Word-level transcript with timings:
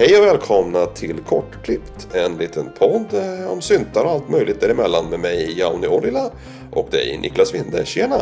hej 0.00 0.18
och 0.18 0.26
välkomna 0.26 0.86
till 0.86 1.18
Kortklippt. 1.18 2.14
En 2.14 2.36
liten 2.36 2.72
podd 2.78 3.14
eh, 3.14 3.50
om 3.50 3.60
syntar 3.60 4.04
och 4.04 4.10
allt 4.10 4.28
möjligt 4.28 4.60
däremellan 4.60 5.10
med 5.10 5.20
mig 5.20 5.58
Jauni 5.58 5.86
Ollila 5.86 6.30
och 6.72 6.88
dig 6.90 7.18
Niklas 7.18 7.54
Winde. 7.54 7.84
Tjena! 7.86 8.18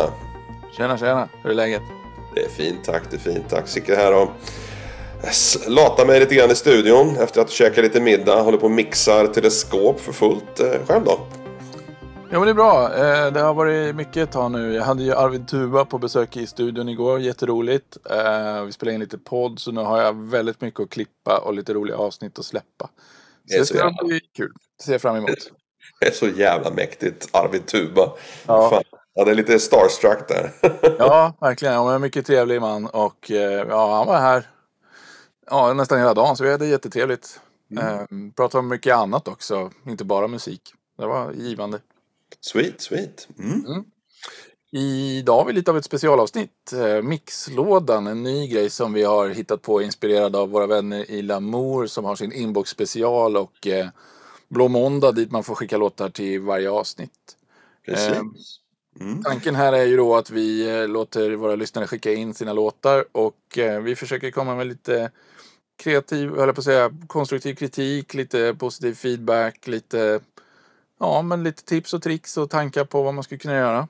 Tjena 0.76 0.98
tjena, 0.98 1.28
hur 1.42 1.50
är 1.50 1.54
läget? 1.54 1.82
Det 2.34 2.40
är 2.40 2.48
fint 2.48 2.84
tack, 2.84 3.02
det 3.10 3.16
är 3.16 3.32
fint 3.32 3.48
tack. 3.48 3.68
Sitter 3.68 3.96
här 3.96 4.22
och 4.22 4.28
latar 5.68 6.06
mig 6.06 6.20
lite 6.20 6.34
grann 6.34 6.50
i 6.50 6.54
studion 6.54 7.16
efter 7.16 7.40
att 7.40 7.46
ha 7.46 7.54
käkat 7.54 7.84
lite 7.84 8.00
middag. 8.00 8.42
Håller 8.42 8.58
på 8.58 8.64
och 8.64 8.70
mixar 8.70 9.26
teleskop 9.26 10.00
för 10.00 10.12
fullt. 10.12 10.60
Eh, 10.60 10.86
Själv 10.86 11.04
då? 11.04 11.18
Jo 12.30 12.38
men 12.40 12.42
det 12.42 12.50
är 12.50 12.54
bra. 12.54 12.94
Eh, 12.94 13.32
Det 13.32 13.40
har 13.40 13.54
varit 13.54 13.94
mycket 13.96 14.16
ett 14.16 14.30
tag 14.32 14.50
nu. 14.50 14.74
Jag 14.74 14.82
hade 14.84 15.02
ju 15.02 15.12
Arvid 15.14 15.48
Tuva 15.48 15.84
på 15.84 15.98
besök 15.98 16.36
i 16.36 16.46
studion 16.46 16.88
igår. 16.88 17.20
Jätteroligt. 17.20 17.96
Eh, 18.10 18.62
Vi 18.64 18.72
spelade 18.72 18.94
in 18.94 19.00
lite 19.00 19.18
podd 19.18 19.58
så 19.58 19.72
nu 19.72 19.80
har 19.80 20.02
jag 20.02 20.14
väldigt 20.30 20.60
mycket 20.60 20.80
att 20.80 20.90
klippa 20.90 21.38
och 21.38 21.54
lite 21.54 21.74
roliga 21.74 21.96
avsnitt 21.96 22.38
att 22.38 22.44
släppa. 22.44 22.90
Det 23.44 23.52
Så 23.58 23.64
så 23.64 23.74
det 23.74 23.78
ska 23.78 23.86
jävla- 23.88 24.04
bli 24.08 24.20
kul. 24.36 24.52
Det 24.78 24.84
ser 24.84 24.92
jag 24.92 25.00
fram 25.02 25.16
emot. 25.16 25.30
Det 26.00 26.06
är 26.06 26.12
så 26.12 26.26
jävla 26.28 26.70
mäktigt. 26.70 27.28
Arvid 27.36 27.66
Tuba. 27.66 28.12
Ja. 28.46 28.70
Fan. 28.70 28.82
Ja, 29.14 29.24
det 29.24 29.30
är 29.30 29.34
lite 29.34 29.58
starstruck 29.58 30.28
där. 30.28 30.50
Ja, 30.98 31.32
verkligen. 31.40 31.74
Han 31.74 31.84
var 31.86 31.94
en 31.94 32.00
mycket 32.00 32.26
trevlig 32.26 32.60
man 32.60 32.86
och 32.86 33.30
eh, 33.30 33.66
ja, 33.68 33.96
han 33.96 34.06
var 34.06 34.18
här 34.18 34.46
ja, 35.50 35.72
nästan 35.72 35.98
hela 35.98 36.14
dagen 36.14 36.36
så 36.36 36.44
vi 36.44 36.50
hade 36.50 36.66
jättetrevligt. 36.66 37.40
Eh, 37.80 38.00
Pratade 38.36 38.58
om 38.58 38.68
mycket 38.68 38.94
annat 38.96 39.28
också, 39.28 39.70
inte 39.86 40.04
bara 40.04 40.28
musik. 40.28 40.62
Det 40.98 41.06
var 41.06 41.32
givande. 41.32 41.78
Sweet, 42.40 42.80
sweet. 42.80 43.28
Mm. 43.38 43.84
Idag 44.70 45.36
har 45.36 45.44
vi 45.44 45.52
lite 45.52 45.70
av 45.70 45.76
ett 45.76 45.84
specialavsnitt. 45.84 46.72
Eh, 46.72 47.02
Mixlådan, 47.02 48.06
en 48.06 48.22
ny 48.22 48.48
grej 48.48 48.70
som 48.70 48.92
vi 48.92 49.02
har 49.02 49.28
hittat 49.28 49.62
på 49.62 49.82
inspirerad 49.82 50.36
av 50.36 50.50
våra 50.50 50.66
vänner 50.66 51.10
i 51.10 51.22
Lamour 51.22 51.86
som 51.86 52.04
har 52.04 52.16
sin 52.16 52.32
inbox 52.32 52.70
special 52.70 53.36
och 53.36 53.66
eh, 53.66 53.88
Blå 54.48 54.68
Måndag 54.68 55.12
dit 55.12 55.30
man 55.30 55.44
får 55.44 55.54
skicka 55.54 55.76
låtar 55.76 56.08
till 56.08 56.40
varje 56.40 56.70
avsnitt. 56.70 57.36
Precis. 57.86 58.16
Ehm, 59.00 59.22
Tanken 59.22 59.54
här 59.54 59.72
är 59.72 59.84
ju 59.84 59.96
då 59.96 60.16
att 60.16 60.30
vi 60.30 60.68
eh, 60.80 60.88
låter 60.88 61.30
våra 61.30 61.54
lyssnare 61.54 61.86
skicka 61.86 62.12
in 62.12 62.34
sina 62.34 62.52
låtar 62.52 63.04
och 63.12 63.58
vi 63.82 63.96
försöker 63.96 64.30
komma 64.30 64.54
med 64.54 64.66
lite 64.66 65.10
kreativ, 65.78 66.28
höll 66.28 66.46
jag 66.46 66.54
på 66.54 66.60
att 66.60 66.64
säga, 66.64 66.92
konstruktiv 67.06 67.54
kritik, 67.54 68.14
lite 68.14 68.54
positiv 68.58 68.94
feedback, 68.94 69.66
lite, 69.66 70.20
ja 71.00 71.22
men 71.22 71.42
lite 71.44 71.64
tips 71.64 71.94
och 71.94 72.02
tricks 72.02 72.36
och 72.36 72.50
tankar 72.50 72.84
på 72.84 73.02
vad 73.02 73.14
man 73.14 73.24
skulle 73.24 73.38
kunna 73.38 73.56
göra. 73.56 73.88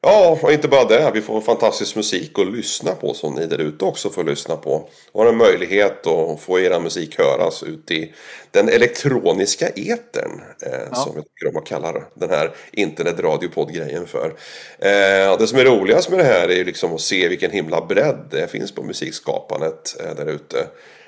Ja, 0.00 0.38
och 0.42 0.52
inte 0.52 0.68
bara 0.68 0.84
det. 0.84 1.10
Vi 1.14 1.20
får 1.20 1.40
fantastisk 1.40 1.96
musik 1.96 2.38
att 2.38 2.52
lyssna 2.52 2.92
på 2.92 3.14
som 3.14 3.34
ni 3.34 3.46
där 3.46 3.58
ute 3.58 3.84
också 3.84 4.10
får 4.10 4.24
lyssna 4.24 4.56
på. 4.56 4.88
Och 5.12 5.22
har 5.22 5.28
en 5.30 5.36
möjlighet 5.36 6.06
att 6.06 6.40
få 6.40 6.60
era 6.60 6.80
musik 6.80 7.18
höras 7.18 7.62
ut 7.62 7.90
i 7.90 8.14
den 8.50 8.68
elektroniska 8.68 9.68
etern. 9.68 10.42
Eh, 10.62 10.72
Ja. 10.90 10.94
Som 10.94 11.14
vi 11.14 11.22
tycker 11.22 11.48
om 11.48 11.56
att 11.56 11.66
kalla 11.66 11.92
den 12.14 12.30
här 12.30 12.50
internetradiopodd-grejen 12.72 14.06
för. 14.06 14.34
Eh, 14.78 15.32
och 15.32 15.38
det 15.38 15.46
som 15.46 15.58
är 15.58 15.64
roligast 15.64 16.10
med 16.10 16.18
det 16.18 16.24
här 16.24 16.48
är 16.48 16.56
ju 16.56 16.64
liksom 16.64 16.94
att 16.94 17.00
se 17.00 17.28
vilken 17.28 17.50
himla 17.50 17.80
bredd 17.86 18.26
det 18.30 18.48
finns 18.50 18.72
på 18.72 18.82
musikskapandet 18.82 19.96
eh, 20.00 20.14
där 20.16 20.26
ute. 20.26 20.66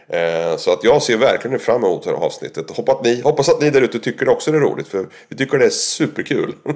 Eh, 0.09 0.57
så 0.57 0.73
att 0.73 0.85
jag 0.85 1.03
ser 1.03 1.17
verkligen 1.17 1.59
fram 1.59 1.85
emot 1.85 2.03
det 2.03 2.11
här 2.11 2.17
avsnittet. 2.17 2.71
Hoppas 2.71 2.97
att 2.97 3.05
ni, 3.05 3.21
hoppas 3.21 3.49
att 3.49 3.61
ni 3.61 3.71
där 3.71 3.83
ute 3.83 3.99
tycker 3.99 4.27
det 4.27 4.33
också 4.33 4.51
är 4.51 4.55
roligt. 4.55 4.89
För 4.89 5.09
vi 5.29 5.37
tycker 5.37 5.59
det 5.59 5.67
är 5.67 5.71
superkul. 5.71 6.55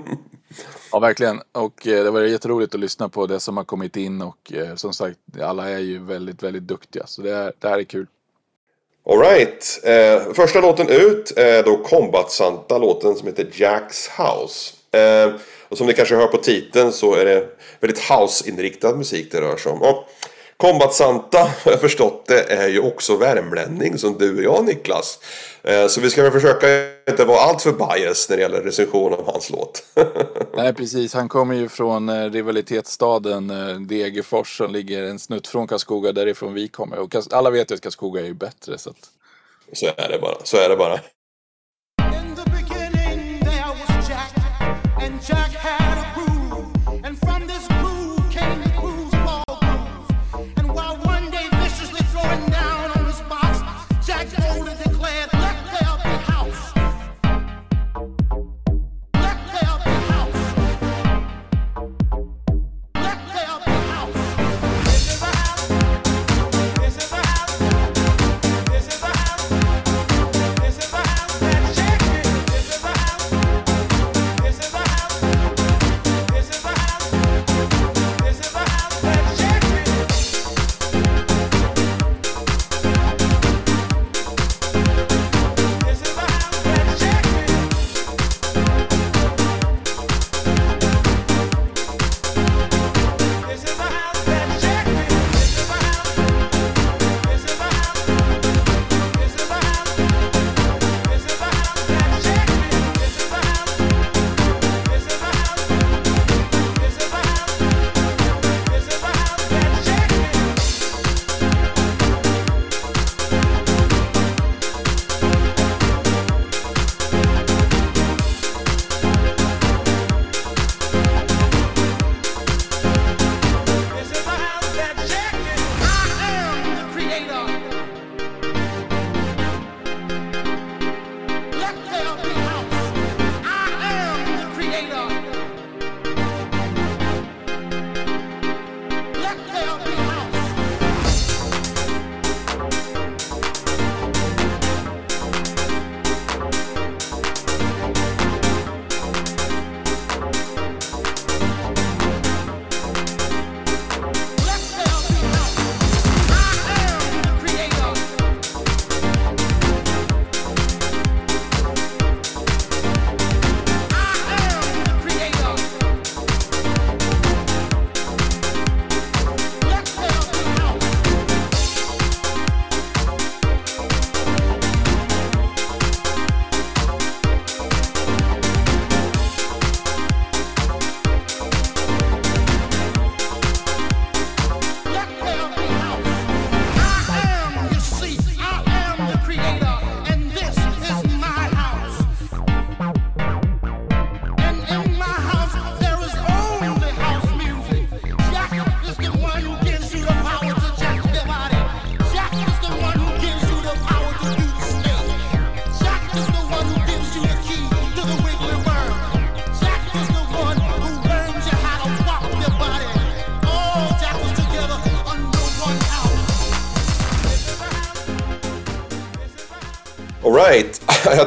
Ja, 0.93 0.99
verkligen. 0.99 1.41
Och 1.53 1.87
eh, 1.87 2.05
det 2.05 2.11
var 2.11 2.21
jätteroligt 2.23 2.75
att 2.75 2.81
lyssna 2.81 3.09
på 3.09 3.27
det 3.27 3.41
som 3.41 3.57
har 3.57 3.65
kommit 3.65 3.97
in 3.97 4.23
och 4.23 4.53
eh, 4.53 4.75
som 4.75 4.93
sagt, 4.93 5.19
alla 5.43 5.71
är 5.71 5.79
ju 5.79 5.99
väldigt, 5.99 6.43
väldigt 6.43 6.63
duktiga. 6.63 7.07
Så 7.07 7.23
det, 7.23 7.31
är, 7.31 7.53
det 7.59 7.69
här 7.69 7.79
är 7.79 7.85
kul. 7.85 8.07
Alright, 9.11 9.81
eh, 9.85 10.33
första 10.35 10.61
låten 10.61 10.89
ut 10.89 11.33
är 11.37 11.63
då 11.63 11.77
Combat 11.77 12.31
Santa, 12.31 12.79
låten 12.79 13.15
som 13.15 13.27
heter 13.27 13.45
Jack's 13.45 14.09
House. 14.17 14.75
Eh, 14.99 15.35
och 15.69 15.79
som 15.79 15.87
ni 15.87 15.93
kanske 15.93 16.17
hör 16.17 16.27
på 16.27 16.37
titeln 16.37 16.93
så 16.93 17.15
är 17.15 17.25
det 17.25 17.49
väldigt 17.81 18.11
house-inriktad 18.11 18.95
musik 18.95 19.33
det 19.33 19.41
rör 19.41 19.57
sig 19.57 19.73
om. 19.73 19.83
Och 19.83 20.09
Combat 20.61 20.95
Santa, 20.95 21.39
har 21.65 21.73
jag 21.73 21.81
förstått 21.81 22.27
det, 22.27 22.53
är 22.53 22.69
ju 22.69 22.81
också 22.81 23.17
värmlänning 23.17 23.99
som 23.99 24.19
du 24.19 24.37
och 24.37 24.43
jag 24.43 24.65
Niklas. 24.65 25.19
Eh, 25.63 25.87
så 25.87 26.01
vi 26.01 26.11
ska 26.11 26.23
väl 26.23 26.33
försöka 26.33 26.67
inte 27.11 27.25
vara 27.25 27.39
allt 27.39 27.63
för 27.63 27.73
bias 27.73 28.29
när 28.29 28.37
det 28.37 28.43
gäller 28.43 28.61
recension 28.63 29.13
av 29.13 29.33
hans 29.33 29.51
låt. 29.51 29.83
Nej, 30.57 30.75
precis. 30.75 31.15
Han 31.15 31.29
kommer 31.29 31.55
ju 31.55 31.69
från 31.69 32.09
eh, 32.09 32.31
rivalitetsstaden 32.31 33.51
eh, 33.51 33.81
Degerfors 33.81 34.57
som 34.57 34.73
ligger 34.73 35.03
en 35.03 35.19
snutt 35.19 35.47
från 35.47 35.67
Karlskoga 35.67 36.13
därifrån 36.13 36.55
vi 36.55 36.69
kommer. 36.69 36.99
Och 36.99 37.15
alla 37.31 37.51
vet 37.51 37.71
ju 37.71 37.75
att 37.75 37.81
Karlskoga 37.81 38.21
är 38.21 38.27
ju 38.27 38.35
bättre. 38.35 38.79
Så 38.79 38.91
att... 38.91 39.09
så 39.73 39.87
är 39.87 40.09
det 40.09 40.19
bara, 40.19 40.37
så 40.45 40.57
är 40.57 40.69
det 40.69 40.77
bara. 40.77 40.95
In 40.95 41.01
the 42.37 42.51
beginning, 42.51 43.41
there 43.41 43.75
was 43.89 44.09
Jack, 45.29 45.58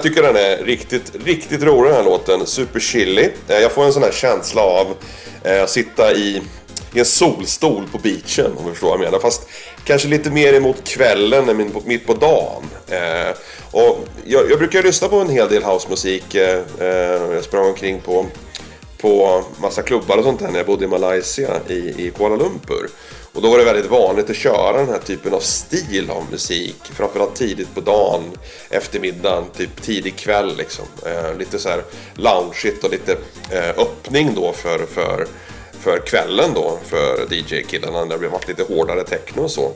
jag 0.04 0.14
tycker 0.14 0.24
den 0.24 0.36
är 0.36 0.58
riktigt, 0.58 1.12
riktigt 1.26 1.64
rolig 1.64 1.92
den 1.92 1.98
här 1.98 2.04
låten. 2.04 2.46
Super 2.48 2.80
chilly. 2.80 3.30
Eh, 3.48 3.60
jag 3.60 3.72
får 3.72 3.86
en 3.86 3.94
sån 3.94 4.04
här 4.04 4.12
känsla 4.12 4.62
av 4.62 4.88
eh, 5.44 5.64
att 5.64 5.70
sitta 5.70 6.14
i, 6.14 6.42
i 6.94 7.00
en 7.00 7.06
solstol 7.06 7.88
på 7.92 7.98
beachen, 7.98 8.52
om 8.58 8.66
du 8.66 8.72
förstår 8.72 8.88
vad 8.90 9.00
jag 9.00 9.06
menar. 9.06 9.20
Fast 9.20 9.48
kanske 9.84 10.08
lite 10.08 10.30
mer 10.30 10.54
emot 10.54 10.84
kvällen 10.84 11.50
än 11.50 11.72
mitt 11.86 12.08
på- 12.08 12.14
dagen. 12.14 12.64
Eh, 12.90 13.36
och 13.72 13.98
jag, 14.26 14.52
jag 14.52 14.58
brukar 14.60 14.84
lyssna 14.84 15.08
på 15.08 15.16
en 15.16 15.30
hel 15.30 15.50
del 15.50 15.64
housemusik. 15.64 16.36
Jag 16.36 17.44
sprang 17.44 17.66
omkring 17.66 18.00
på 18.02 18.26
på 18.98 19.44
massa 19.62 19.82
klubbar 19.82 20.18
och 20.18 20.24
sånt 20.24 20.40
där 20.40 20.48
när 20.48 20.58
jag 20.58 20.66
bodde 20.66 20.86
i 20.86 20.88
Malaysia 20.88 21.60
i, 21.68 21.74
i 21.74 22.12
Kuala 22.18 22.36
Lumpur. 22.36 22.90
Och 23.34 23.42
då 23.42 23.50
var 23.50 23.58
det 23.58 23.64
väldigt 23.64 23.92
vanligt 23.92 24.30
att 24.30 24.36
köra 24.36 24.78
den 24.78 24.90
här 24.90 25.00
typen 25.00 25.34
av 25.34 25.40
stil 25.40 26.10
av 26.10 26.26
musik. 26.32 26.76
Framförallt 26.84 27.36
tidigt 27.36 27.76
på 27.76 27.82
dagen, 27.82 28.24
eftermiddagen, 28.70 29.44
typ 29.58 29.82
tidig 29.82 30.16
kväll 30.16 30.58
liksom. 30.58 30.86
Eh, 31.06 31.38
lite 31.38 31.60
så 31.60 31.70
här 31.70 31.84
loungeigt 32.16 32.84
och 32.84 32.92
lite 32.92 33.18
eh, 33.52 33.70
öppning 33.70 34.36
då 34.36 34.54
för, 34.54 34.86
för, 34.86 35.28
för 35.80 35.98
kvällen 35.98 36.50
då 36.56 36.80
för 36.86 37.34
DJ-killarna 37.34 38.06
Det 38.06 38.18
det 38.18 38.28
varit 38.28 38.48
lite 38.48 38.64
hårdare 38.64 39.04
techno 39.04 39.42
och 39.42 39.52
så. 39.52 39.72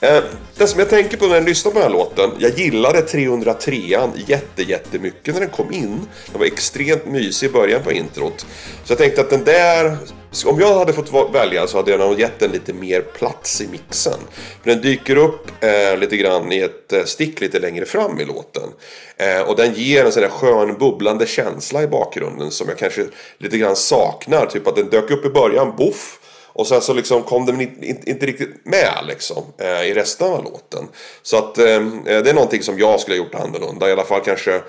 Eh, 0.00 0.22
det 0.56 0.66
som 0.66 0.78
jag 0.78 0.90
tänker 0.90 1.16
på 1.16 1.26
när 1.26 1.34
jag 1.34 1.44
lyssnar 1.44 1.72
på 1.72 1.78
den 1.78 1.90
här 1.90 1.98
låten. 1.98 2.30
Jag 2.38 2.58
gillade 2.58 3.00
303an 3.00 4.10
jätte, 4.26 4.62
jättemycket 4.62 5.34
när 5.34 5.40
den 5.40 5.50
kom 5.50 5.72
in. 5.72 6.00
Den 6.30 6.38
var 6.38 6.46
extremt 6.46 7.06
mysig 7.06 7.46
i 7.46 7.50
början 7.50 7.82
på 7.82 7.92
introt. 7.92 8.46
Så 8.84 8.92
jag 8.92 8.98
tänkte 8.98 9.20
att 9.20 9.30
den 9.30 9.44
där... 9.44 9.96
Om 10.44 10.60
jag 10.60 10.78
hade 10.78 10.92
fått 10.92 11.34
välja 11.34 11.66
så 11.66 11.76
hade 11.76 11.90
jag 11.90 12.00
nog 12.00 12.20
gett 12.20 12.38
den 12.38 12.50
lite 12.50 12.72
mer 12.72 13.00
plats 13.00 13.60
i 13.60 13.68
mixen. 13.68 14.18
För 14.62 14.70
den 14.70 14.80
dyker 14.80 15.16
upp 15.16 15.46
eh, 15.60 15.98
lite 15.98 16.16
grann 16.16 16.52
i 16.52 16.60
ett 16.60 16.92
eh, 16.92 17.04
stick 17.04 17.40
lite 17.40 17.58
längre 17.58 17.84
fram 17.84 18.20
i 18.20 18.24
låten. 18.24 18.68
Eh, 19.16 19.40
och 19.40 19.56
den 19.56 19.74
ger 19.74 20.04
en 20.04 20.12
sån 20.12 20.22
där 20.22 20.28
skön 20.28 20.78
bubblande 20.78 21.26
känsla 21.26 21.82
i 21.82 21.86
bakgrunden 21.86 22.50
som 22.50 22.68
jag 22.68 22.78
kanske 22.78 23.06
lite 23.38 23.58
grann 23.58 23.76
saknar. 23.76 24.46
Typ 24.46 24.66
att 24.66 24.76
den 24.76 24.88
dök 24.88 25.10
upp 25.10 25.24
i 25.24 25.28
början, 25.28 25.74
boff. 25.76 26.20
Och 26.52 26.66
sen 26.66 26.80
så 26.80 26.94
liksom 26.94 27.22
kom 27.22 27.46
den 27.46 27.60
inte, 27.60 27.86
inte, 27.86 28.10
inte 28.10 28.26
riktigt 28.26 28.66
med 28.66 29.04
liksom, 29.08 29.44
eh, 29.58 29.82
i 29.82 29.94
resten 29.94 30.32
av 30.32 30.44
låten. 30.44 30.88
Så 31.22 31.36
att 31.36 31.58
eh, 31.58 31.64
det 32.04 32.30
är 32.30 32.34
någonting 32.34 32.62
som 32.62 32.78
jag 32.78 33.00
skulle 33.00 33.16
ha 33.16 33.24
gjort 33.24 33.34
annorlunda. 33.34 33.88
I 33.88 33.92
alla 33.92 34.04
fall 34.04 34.20
kanske 34.24 34.62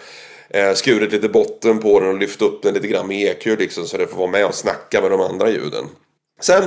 eh, 0.53 0.74
skurit 0.74 1.12
lite 1.12 1.30
botten 1.30 1.80
på 1.80 2.00
den 2.00 2.09
och 2.09 2.18
lyft 2.18 2.42
upp 2.42 2.63
den 2.63 2.74
lite 2.74 2.88
grann 2.88 3.07
med 3.07 3.31
EQ 3.31 3.45
liksom, 3.45 3.88
så 3.88 3.98
det 3.98 4.07
får 4.07 4.18
vara 4.18 4.31
med 4.31 4.45
och 4.45 4.56
snacka 4.56 5.01
med 5.01 5.12
de 5.12 5.21
andra 5.21 5.50
ljuden. 5.50 5.86
Sen 6.42 6.63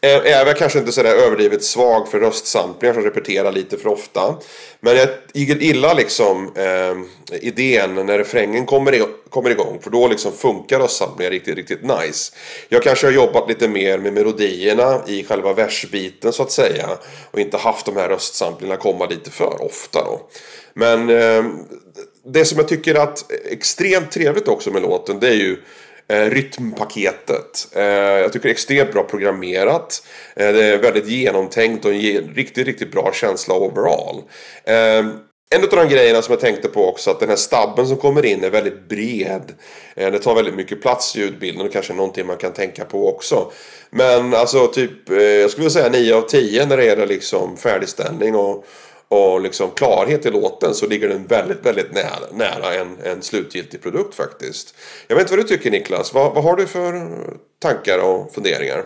eh, 0.00 0.16
är 0.16 0.46
jag 0.46 0.56
kanske 0.56 0.78
inte 0.78 0.92
sådär 0.92 1.14
överdrivet 1.14 1.64
svag 1.64 2.08
för 2.08 2.20
röstsamplingar 2.20 2.94
som 2.94 3.02
repeterar 3.02 3.52
lite 3.52 3.78
för 3.78 3.88
ofta. 3.88 4.36
Men 4.80 4.96
jag 4.96 5.08
gillar 5.32 5.94
liksom 5.94 6.52
eh, 6.56 7.36
idén 7.40 7.94
när 7.94 8.18
refrängen 8.18 8.66
kommer, 8.66 8.94
i, 8.94 9.04
kommer 9.30 9.50
igång. 9.50 9.78
För 9.82 9.90
då 9.90 10.08
liksom 10.08 10.32
funkar 10.32 10.80
röstsamplingar 10.80 11.30
riktigt, 11.30 11.56
riktigt 11.56 11.82
nice. 11.82 12.34
Jag 12.68 12.82
kanske 12.82 13.06
har 13.06 13.12
jobbat 13.12 13.48
lite 13.48 13.68
mer 13.68 13.98
med 13.98 14.12
melodierna 14.12 15.02
i 15.06 15.24
själva 15.24 15.52
versbiten 15.52 16.32
så 16.32 16.42
att 16.42 16.52
säga. 16.52 16.88
Och 17.30 17.40
inte 17.40 17.56
haft 17.56 17.86
de 17.86 17.96
här 17.96 18.08
röstsamplingarna 18.08 18.80
komma 18.80 19.06
lite 19.06 19.30
för 19.30 19.62
ofta 19.62 20.04
då. 20.04 20.20
Men 20.74 21.10
eh, 21.10 21.44
det 22.24 22.44
som 22.44 22.58
jag 22.58 22.68
tycker 22.68 22.94
att 22.94 23.32
är 23.32 23.52
extremt 23.52 24.10
trevligt 24.10 24.48
också 24.48 24.70
med 24.70 24.82
låten 24.82 25.20
det 25.20 25.28
är 25.28 25.34
ju 25.34 25.56
eh, 26.08 26.30
rytmpaketet. 26.30 27.68
Eh, 27.72 27.82
jag 27.84 28.32
tycker 28.32 28.48
det 28.48 28.50
är 28.50 28.54
extremt 28.54 28.92
bra 28.92 29.02
programmerat. 29.02 30.02
Eh, 30.36 30.52
det 30.52 30.64
är 30.64 30.78
väldigt 30.78 31.08
genomtänkt 31.08 31.84
och 31.84 31.92
ger 31.92 32.22
riktigt, 32.22 32.66
riktigt 32.66 32.92
bra 32.92 33.10
känsla 33.14 33.54
overall. 33.54 34.22
Eh, 34.64 35.06
en 35.54 35.62
av 35.62 35.68
de 35.70 35.88
grejerna 35.88 36.22
som 36.22 36.32
jag 36.32 36.40
tänkte 36.40 36.68
på 36.68 36.88
också 36.88 37.10
att 37.10 37.20
den 37.20 37.28
här 37.28 37.36
stabben 37.36 37.86
som 37.86 37.96
kommer 37.96 38.24
in 38.24 38.44
är 38.44 38.50
väldigt 38.50 38.88
bred. 38.88 39.52
Eh, 39.96 40.12
Det 40.12 40.18
tar 40.18 40.34
väldigt 40.34 40.54
mycket 40.54 40.82
plats 40.82 41.16
i 41.16 41.20
ljudbilden 41.20 41.66
och 41.66 41.72
kanske 41.72 41.92
någonting 41.94 42.26
man 42.26 42.36
kan 42.36 42.52
tänka 42.52 42.84
på 42.84 43.08
också. 43.08 43.52
Men 43.90 44.34
alltså 44.34 44.66
typ, 44.66 45.10
eh, 45.10 45.22
jag 45.22 45.50
skulle 45.50 45.70
säga 45.70 45.88
9 45.88 46.14
av 46.14 46.22
10 46.22 46.66
när 46.66 46.76
det 46.76 46.84
gäller 46.84 47.06
liksom 47.06 47.56
färdigställning 47.56 48.34
och, 48.34 48.64
och 49.12 49.40
liksom 49.40 49.70
klarhet 49.70 50.26
i 50.26 50.30
låten 50.30 50.74
så 50.74 50.86
ligger 50.86 51.08
den 51.08 51.26
väldigt, 51.26 51.66
väldigt 51.66 51.94
nära, 51.94 52.32
nära 52.32 52.74
en, 52.74 52.98
en 53.04 53.22
slutgiltig 53.22 53.82
produkt 53.82 54.14
faktiskt. 54.14 54.74
Jag 55.08 55.16
vet 55.16 55.22
inte 55.22 55.36
vad 55.36 55.44
du 55.44 55.48
tycker 55.48 55.70
Niklas, 55.70 56.14
vad, 56.14 56.34
vad 56.34 56.44
har 56.44 56.56
du 56.56 56.66
för 56.66 57.10
tankar 57.58 57.98
och 57.98 58.32
funderingar? 58.34 58.84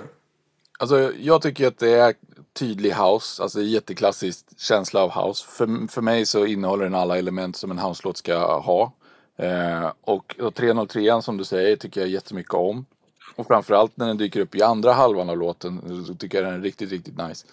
Alltså, 0.79 1.13
jag 1.21 1.43
tycker 1.43 1.67
att 1.67 1.79
det 1.79 1.91
är 1.91 2.15
tydlig 2.59 2.93
house, 2.93 3.43
alltså 3.43 3.63
jätteklassisk 3.63 4.47
känsla 4.57 5.01
av 5.03 5.11
house. 5.11 5.47
För, 5.49 5.89
för 5.93 6.03
mig 6.03 6.27
så 6.27 6.47
innehåller 6.47 6.85
den 6.85 6.95
alla 6.95 7.19
element 7.19 7.57
som 7.57 7.71
en 7.71 7.79
house-låt 7.79 8.17
ska 8.17 8.59
ha. 8.61 8.93
Eh, 9.39 9.93
och, 10.01 10.37
och 10.41 10.55
303 10.55 11.23
som 11.23 11.37
du 11.37 11.45
säger 11.45 11.77
tycker 11.77 12.01
jag 12.01 12.11
jättemycket 12.11 12.55
om. 12.55 12.87
Och 13.37 13.47
framförallt 13.47 13.97
när 13.97 14.07
den 14.07 14.17
dyker 14.17 14.41
upp 14.41 14.55
i 14.55 14.63
andra 14.63 14.93
halvan 14.93 15.31
av 15.31 15.39
låten 15.39 16.05
så 16.07 16.15
tycker 16.15 16.39
jag 16.39 16.47
den 16.47 16.61
är 16.61 16.65
riktigt, 16.65 16.91
riktigt 16.91 17.17
nice. 17.17 17.47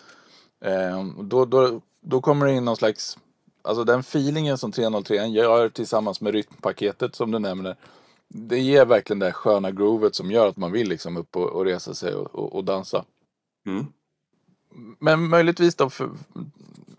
Eh, 0.66 1.06
då, 1.24 1.46
då, 1.46 1.82
då 2.04 2.22
kommer 2.22 2.46
det 2.46 2.54
in 2.54 2.66
någon 2.66 2.76
slags, 2.76 3.18
alltså 3.62 3.84
den 3.84 4.00
feelingen 4.00 4.58
som 4.58 4.72
303 4.72 5.26
gör 5.26 5.70
tillsammans 5.70 6.22
med 6.22 6.34
rytmpaketet 6.34 7.16
som 7.16 7.32
du 7.32 7.40
nämner. 7.40 7.76
Det 8.28 8.60
ger 8.60 8.86
verkligen 8.86 9.20
det 9.20 9.26
här 9.26 9.34
sköna 9.34 9.72
groovet 9.72 10.16
som 10.16 10.32
gör 10.32 10.48
att 10.48 10.58
man 10.58 10.72
vill 10.72 10.90
liksom 10.90 11.18
upp 11.18 11.36
och, 11.36 11.50
och 11.50 11.66
resa 11.66 11.94
sig 11.94 12.16
och, 12.16 12.36
och, 12.36 12.56
och 12.56 12.64
dansa. 12.64 13.06
Mm. 13.66 13.86
Men 15.00 15.30
möjligtvis 15.30 15.76
då 15.76 15.90
för, 15.90 16.10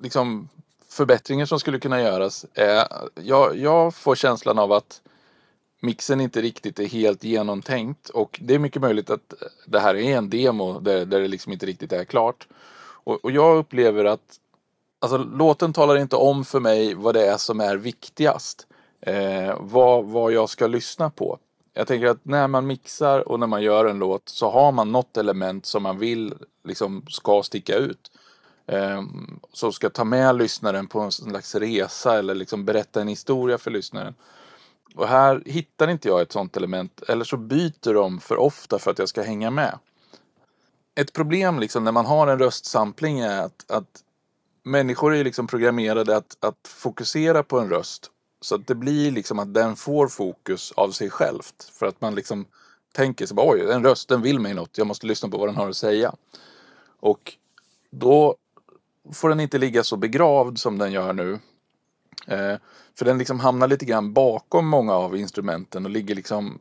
liksom 0.01 0.49
förbättringar 0.89 1.47
som 1.47 1.61
skulle 1.61 1.79
kunna 1.79 2.01
göras. 2.01 2.47
Är, 2.55 2.89
jag, 3.15 3.57
jag 3.59 3.95
får 3.95 4.15
känslan 4.15 4.59
av 4.59 4.73
att 4.73 5.01
mixen 5.81 6.21
inte 6.21 6.43
riktigt 6.43 6.79
är 6.79 6.87
helt 6.87 7.25
genomtänkt 7.25 8.09
och 8.09 8.41
det 8.43 8.55
är 8.55 8.59
mycket 8.59 8.83
möjligt 8.83 9.11
att 9.11 9.35
det 9.67 9.81
här 9.81 9.95
är 9.95 10.17
en 10.17 10.31
demo 10.31 10.81
där, 10.81 11.07
där 11.07 11.21
det 11.21 11.29
liksom 11.29 11.53
inte 11.53 11.67
riktigt 11.67 11.93
är 11.93 12.05
klart. 12.05 12.49
Och, 13.05 13.25
och 13.25 13.31
jag 13.31 13.57
upplever 13.57 14.05
att 14.05 14.41
alltså, 15.05 15.19
låten 15.37 15.73
talar 15.73 15.97
inte 15.97 16.17
om 16.17 16.45
för 16.45 16.61
mig 16.61 16.95
vad 16.95 17.15
det 17.15 17.27
är 17.27 17.37
som 17.37 17.61
är 17.61 17.77
viktigast. 17.77 18.67
Eh, 19.01 19.57
vad, 19.61 20.05
vad 20.05 20.33
jag 20.33 20.49
ska 20.49 20.67
lyssna 20.67 21.11
på. 21.11 21.39
Jag 21.75 21.87
tänker 21.87 22.07
att 22.07 22.25
när 22.25 22.49
man 22.49 22.67
mixar 22.67 23.29
och 23.29 23.41
när 23.41 23.47
man 23.47 23.63
gör 23.63 23.85
en 23.85 23.99
låt 23.99 24.29
så 24.29 24.51
har 24.51 24.73
man 24.73 24.93
något 24.93 25.17
element 25.17 25.67
som 25.67 25.83
man 25.83 25.99
vill 25.99 26.35
liksom 26.65 27.07
ska 27.09 27.43
sticka 27.43 27.77
ut. 27.77 28.11
Eh, 28.67 29.03
som 29.53 29.73
ska 29.73 29.91
ta 29.91 30.05
med 30.05 30.37
lyssnaren 30.37 30.87
på 30.87 31.01
en 31.01 31.13
slags 31.13 31.55
resa 31.55 32.19
eller 32.19 32.35
liksom 32.35 32.65
berätta 32.65 33.01
en 33.01 33.09
historia 33.09 33.59
för 33.59 33.71
lyssnaren. 33.71 34.15
Och 34.95 35.09
här 35.09 35.43
hittar 35.47 35.89
inte 35.89 36.09
jag 36.09 36.21
ett 36.21 36.33
sånt 36.33 36.57
element 36.57 37.03
eller 37.09 37.25
så 37.25 37.37
byter 37.37 37.95
de 37.95 38.21
för 38.21 38.37
ofta 38.37 38.79
för 38.79 38.91
att 38.91 38.99
jag 38.99 39.09
ska 39.09 39.23
hänga 39.23 39.51
med. 39.51 39.79
Ett 40.95 41.13
problem 41.13 41.59
liksom 41.59 41.85
när 41.85 41.93
man 41.93 42.07
har 42.07 42.27
en 42.27 42.39
röstsampling 42.39 43.21
är 43.21 43.43
att, 43.43 43.71
att 43.71 44.04
människor 44.65 45.15
är 45.15 45.25
liksom 45.25 45.47
programmerade 45.47 46.17
att, 46.17 46.37
att 46.41 46.69
fokusera 46.69 47.43
på 47.43 47.59
en 47.59 47.69
röst. 47.69 48.11
Så 48.41 48.55
att 48.55 48.67
det 48.67 48.75
blir 48.75 49.11
liksom 49.11 49.39
att 49.39 49.55
den 49.55 49.77
får 49.77 50.09
fokus 50.09 50.73
av 50.73 50.91
sig 50.91 51.11
självt. 51.11 51.71
För 51.73 51.87
att 51.87 52.01
man 52.01 52.15
liksom 52.15 52.47
tänker 52.93 53.27
sig 53.27 53.35
bara, 53.35 53.51
oj, 53.51 53.59
den 53.59 53.85
rösten 53.85 54.23
vill 54.23 54.41
mig 54.41 54.55
något, 54.55 54.79
jag 54.79 54.87
måste 54.87 55.07
lyssna 55.07 55.29
på 55.29 55.39
vad 55.39 55.49
den 55.49 55.57
har 55.57 55.69
att 55.69 55.77
säga. 55.77 56.15
Och 57.01 57.33
då 57.91 58.37
får 59.13 59.29
den 59.29 59.41
inte 59.41 59.59
ligga 59.59 59.85
så 59.85 59.97
begravd 59.97 60.59
som 60.59 60.79
den 60.79 60.93
gör 60.93 61.13
nu. 61.13 61.39
Eh, 62.27 62.57
för 62.99 63.05
den 63.05 63.19
liksom 63.19 63.41
hamnar 63.41 63.69
lite 63.69 63.85
grann 63.85 64.13
bakom 64.13 64.67
många 64.67 64.95
av 64.95 65.17
instrumenten 65.17 65.85
och 65.85 65.91
ligger 65.91 66.15
liksom 66.15 66.59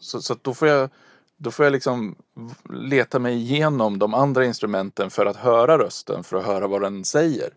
så, 0.00 0.22
så 0.22 0.32
att 0.32 0.44
då 0.44 0.54
får 0.54 0.68
jag 0.68 0.90
då 1.36 1.50
får 1.50 1.66
jag 1.66 1.72
liksom 1.72 2.14
leta 2.70 3.18
mig 3.18 3.34
igenom 3.36 3.98
de 3.98 4.14
andra 4.14 4.44
instrumenten 4.44 5.10
för 5.10 5.26
att 5.26 5.36
höra 5.36 5.78
rösten, 5.78 6.24
för 6.24 6.36
att 6.36 6.44
höra 6.46 6.66
vad 6.66 6.82
den 6.82 7.04
säger. 7.04 7.50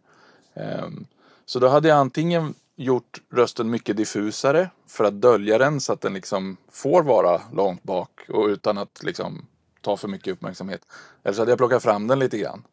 Ehm, 0.53 1.05
Så 1.45 1.59
då 1.59 1.67
hade 1.67 1.87
jag 1.87 1.97
antingen 1.97 2.53
gjort 2.75 3.21
rösten 3.31 3.69
mycket 3.69 3.97
diffusare 3.97 4.69
för 4.87 5.03
att 5.03 5.21
dölja 5.21 5.57
den 5.57 5.81
så 5.81 5.93
att 5.93 6.01
den 6.01 6.13
liksom 6.13 6.57
får 6.71 7.03
vara 7.03 7.41
långt 7.53 7.83
bak 7.83 8.09
och 8.29 8.47
utan 8.47 8.77
att 8.77 9.03
liksom 9.03 9.45
ta 9.81 9.97
för 9.97 10.07
mycket 10.07 10.33
uppmärksamhet. 10.33 10.81
Eller 11.23 11.35
så 11.35 11.41
hade 11.41 11.51
jag 11.51 11.57
plockat 11.57 11.83
fram 11.83 12.07
den 12.07 12.19
lite 12.19 12.37
grann. 12.37 12.63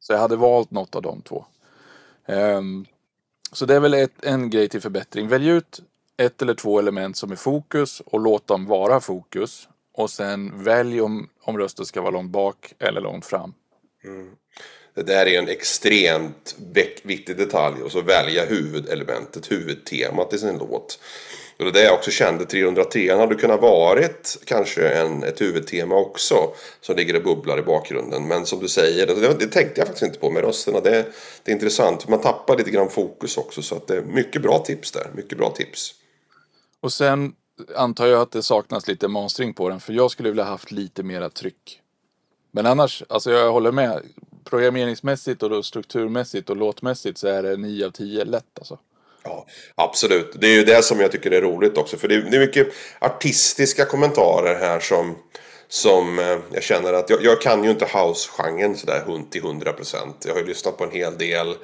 Så 0.00 0.12
jag 0.12 0.20
hade 0.20 0.36
valt 0.36 0.70
något 0.70 0.94
av 0.94 1.02
de 1.02 1.20
två. 1.22 1.44
Ehm, 2.26 2.86
Så 3.52 3.66
det 3.66 3.74
är 3.74 3.80
väl 3.80 3.94
ett, 3.94 4.24
en 4.24 4.50
grej 4.50 4.68
till 4.68 4.80
förbättring. 4.80 5.28
Välj 5.28 5.48
ut 5.48 5.80
ett 6.16 6.42
eller 6.42 6.54
två 6.54 6.78
element 6.78 7.16
som 7.16 7.32
är 7.32 7.36
fokus 7.36 8.00
och 8.00 8.20
låt 8.20 8.46
dem 8.46 8.66
vara 8.66 9.00
fokus. 9.00 9.68
Och 9.98 10.10
sen 10.10 10.64
välj 10.64 11.00
om, 11.00 11.28
om 11.42 11.58
rösten 11.58 11.86
ska 11.86 12.00
vara 12.00 12.10
långt 12.10 12.30
bak 12.30 12.72
eller 12.78 13.00
långt 13.00 13.26
fram. 13.26 13.54
Det 14.94 15.02
där 15.02 15.26
är 15.26 15.38
en 15.38 15.48
extremt 15.48 16.56
viktig 17.02 17.36
detalj. 17.36 17.82
Och 17.82 17.92
så 17.92 18.00
välja 18.00 18.44
huvudelementet, 18.44 19.50
huvudtemat 19.50 20.32
i 20.32 20.38
sin 20.38 20.58
låt. 20.58 21.00
Och 21.58 21.64
det 21.64 21.70
är 21.70 21.72
det 21.72 21.82
jag 21.82 21.94
också 21.94 22.10
kände, 22.10 22.44
303 22.44 23.16
hade 23.16 23.34
kunnat 23.34 23.60
varit 23.60 24.38
kanske 24.44 24.88
en, 24.88 25.22
ett 25.22 25.40
huvudtema 25.40 25.96
också. 25.96 26.52
Som 26.80 26.96
ligger 26.96 27.16
och 27.16 27.22
bubblar 27.22 27.58
i 27.58 27.62
bakgrunden. 27.62 28.28
Men 28.28 28.46
som 28.46 28.60
du 28.60 28.68
säger, 28.68 29.06
det, 29.06 29.34
det 29.34 29.46
tänkte 29.46 29.80
jag 29.80 29.86
faktiskt 29.86 30.06
inte 30.06 30.18
på 30.18 30.30
med 30.30 30.42
rösterna. 30.42 30.80
Det, 30.80 31.06
det 31.42 31.50
är 31.50 31.54
intressant, 31.54 32.08
man 32.08 32.20
tappar 32.20 32.56
lite 32.56 32.70
grann 32.70 32.90
fokus 32.90 33.36
också. 33.36 33.62
Så 33.62 33.74
att 33.74 33.86
det 33.86 33.96
är 33.96 34.02
mycket 34.02 34.42
bra 34.42 34.58
tips 34.58 34.92
där, 34.92 35.10
mycket 35.14 35.38
bra 35.38 35.50
tips. 35.50 35.94
Och 36.80 36.92
sen 36.92 37.32
antar 37.76 38.06
jag 38.06 38.20
att 38.20 38.32
det 38.32 38.42
saknas 38.42 38.88
lite 38.88 39.08
monstring 39.08 39.54
på 39.54 39.68
den. 39.68 39.80
För 39.80 39.92
jag 39.92 40.10
skulle 40.10 40.28
vilja 40.28 40.44
haft 40.44 40.70
lite 40.70 41.02
mera 41.02 41.30
tryck. 41.30 41.80
Men 42.50 42.66
annars, 42.66 43.02
alltså 43.08 43.30
jag 43.30 43.52
håller 43.52 43.72
med. 43.72 44.02
Programmeringsmässigt 44.44 45.42
och 45.42 45.50
då 45.50 45.62
strukturmässigt 45.62 46.50
och 46.50 46.56
låtmässigt 46.56 47.18
så 47.18 47.28
är 47.28 47.42
det 47.42 47.56
9 47.56 47.86
av 47.86 47.90
10 47.90 48.24
lätt 48.24 48.58
alltså. 48.58 48.78
Ja, 49.22 49.46
absolut. 49.74 50.32
Det 50.40 50.46
är 50.46 50.54
ju 50.54 50.64
det 50.64 50.84
som 50.84 51.00
jag 51.00 51.12
tycker 51.12 51.30
är 51.30 51.40
roligt 51.40 51.78
också. 51.78 51.96
För 51.96 52.08
det 52.08 52.14
är, 52.14 52.20
det 52.20 52.36
är 52.36 52.40
mycket 52.40 52.68
artistiska 52.98 53.84
kommentarer 53.84 54.54
här 54.54 54.80
som, 54.80 55.16
som 55.68 56.18
eh, 56.18 56.38
jag 56.52 56.62
känner 56.62 56.92
att 56.92 57.10
jag, 57.10 57.24
jag 57.24 57.40
kan 57.40 57.64
ju 57.64 57.70
inte 57.70 57.84
house-genren 57.84 58.76
sådär 58.76 59.22
till 59.30 59.42
100%. 59.42 59.96
Jag 60.24 60.32
har 60.32 60.40
ju 60.40 60.46
lyssnat 60.46 60.76
på 60.76 60.84
en 60.84 60.90
hel 60.90 61.18
del 61.18 61.54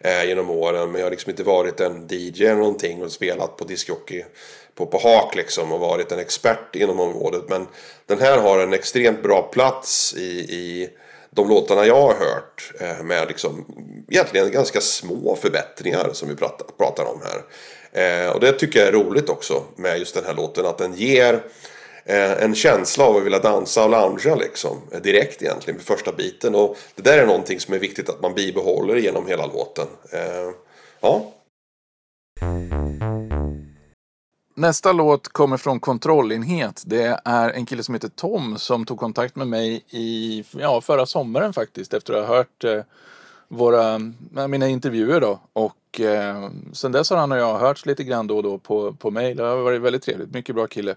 eh, 0.00 0.24
genom 0.24 0.50
åren. 0.50 0.90
Men 0.90 1.00
jag 1.00 1.06
har 1.06 1.10
liksom 1.10 1.30
inte 1.30 1.42
varit 1.42 1.80
en 1.80 2.06
DJ 2.10 2.44
eller 2.44 2.54
någonting 2.54 3.02
och 3.02 3.12
spelat 3.12 3.56
på 3.56 3.64
discjockey 3.64 4.24
på, 4.74 4.86
på 4.86 4.98
hak 4.98 5.34
liksom 5.34 5.72
och 5.72 5.80
varit 5.80 6.12
en 6.12 6.18
expert 6.18 6.76
inom 6.76 7.00
området. 7.00 7.42
Men 7.48 7.66
den 8.06 8.20
här 8.20 8.38
har 8.38 8.58
en 8.58 8.72
extremt 8.72 9.22
bra 9.22 9.42
plats 9.42 10.14
i, 10.16 10.30
i 10.38 10.90
de 11.30 11.48
låtarna 11.48 11.86
jag 11.86 12.00
har 12.00 12.14
hört 12.14 12.72
eh, 12.80 13.04
med 13.04 13.28
liksom 13.28 13.64
egentligen 14.08 14.50
ganska 14.50 14.80
små 14.80 15.36
förbättringar 15.36 16.10
som 16.12 16.28
vi 16.28 16.36
pratar, 16.36 16.66
pratar 16.78 17.04
om 17.04 17.20
här. 17.22 17.42
Eh, 17.94 18.30
och 18.30 18.40
det 18.40 18.52
tycker 18.52 18.78
jag 18.78 18.88
är 18.88 18.92
roligt 18.92 19.28
också 19.28 19.62
med 19.76 19.98
just 19.98 20.14
den 20.14 20.24
här 20.24 20.34
låten 20.34 20.66
att 20.66 20.78
den 20.78 20.94
ger 20.94 21.42
eh, 22.04 22.42
en 22.42 22.54
känsla 22.54 23.04
av 23.04 23.16
att 23.16 23.22
vilja 23.22 23.38
dansa 23.38 23.84
och 23.84 23.90
loungea 23.90 24.34
liksom 24.34 24.80
direkt 25.02 25.42
egentligen 25.42 25.76
med 25.76 25.86
första 25.86 26.12
biten. 26.12 26.54
Och 26.54 26.76
det 26.94 27.02
där 27.02 27.18
är 27.18 27.26
någonting 27.26 27.60
som 27.60 27.74
är 27.74 27.78
viktigt 27.78 28.08
att 28.08 28.22
man 28.22 28.34
bibehåller 28.34 28.96
genom 28.96 29.26
hela 29.26 29.46
låten. 29.46 29.86
Eh, 30.12 30.50
ja. 31.00 31.33
Nästa 34.56 34.92
låt 34.92 35.28
kommer 35.28 35.56
från 35.56 35.80
Kontrollenhet. 35.80 36.82
Det 36.86 37.20
är 37.24 37.50
en 37.50 37.66
kille 37.66 37.82
som 37.82 37.94
heter 37.94 38.08
Tom 38.08 38.58
som 38.58 38.84
tog 38.84 38.98
kontakt 38.98 39.36
med 39.36 39.48
mig 39.48 39.84
i 39.90 40.44
ja, 40.50 40.80
förra 40.80 41.06
sommaren 41.06 41.52
faktiskt 41.52 41.94
efter 41.94 42.14
att 42.14 42.28
ha 42.28 42.36
hört 42.36 42.64
eh, 42.64 42.80
våra, 43.48 43.98
mina 44.48 44.68
intervjuer 44.68 45.20
då. 45.20 45.40
Och 45.52 46.00
eh, 46.00 46.50
sen 46.72 46.92
dess 46.92 47.10
har 47.10 47.16
han 47.16 47.32
och 47.32 47.38
jag 47.38 47.58
hörts 47.58 47.86
lite 47.86 48.04
grann 48.04 48.26
då 48.26 48.36
och 48.36 48.42
då 48.42 48.58
på, 48.58 48.92
på 48.92 49.10
mail. 49.10 49.36
Det 49.36 49.42
har 49.42 49.56
varit 49.56 49.82
väldigt 49.82 50.02
trevligt. 50.02 50.34
Mycket 50.34 50.54
bra 50.54 50.66
kille. 50.66 50.94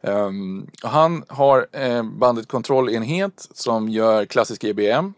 Um, 0.00 0.70
han 0.82 1.24
har 1.28 1.66
eh, 1.72 2.02
bandet 2.02 2.48
Kontrollenhet 2.48 3.48
som 3.54 3.88
gör 3.88 4.24
klassisk 4.24 4.64
EBM. 4.64 5.12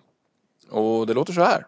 Och 0.71 1.07
det 1.07 1.15
låter 1.15 1.33
så 1.33 1.41
här. 1.41 1.67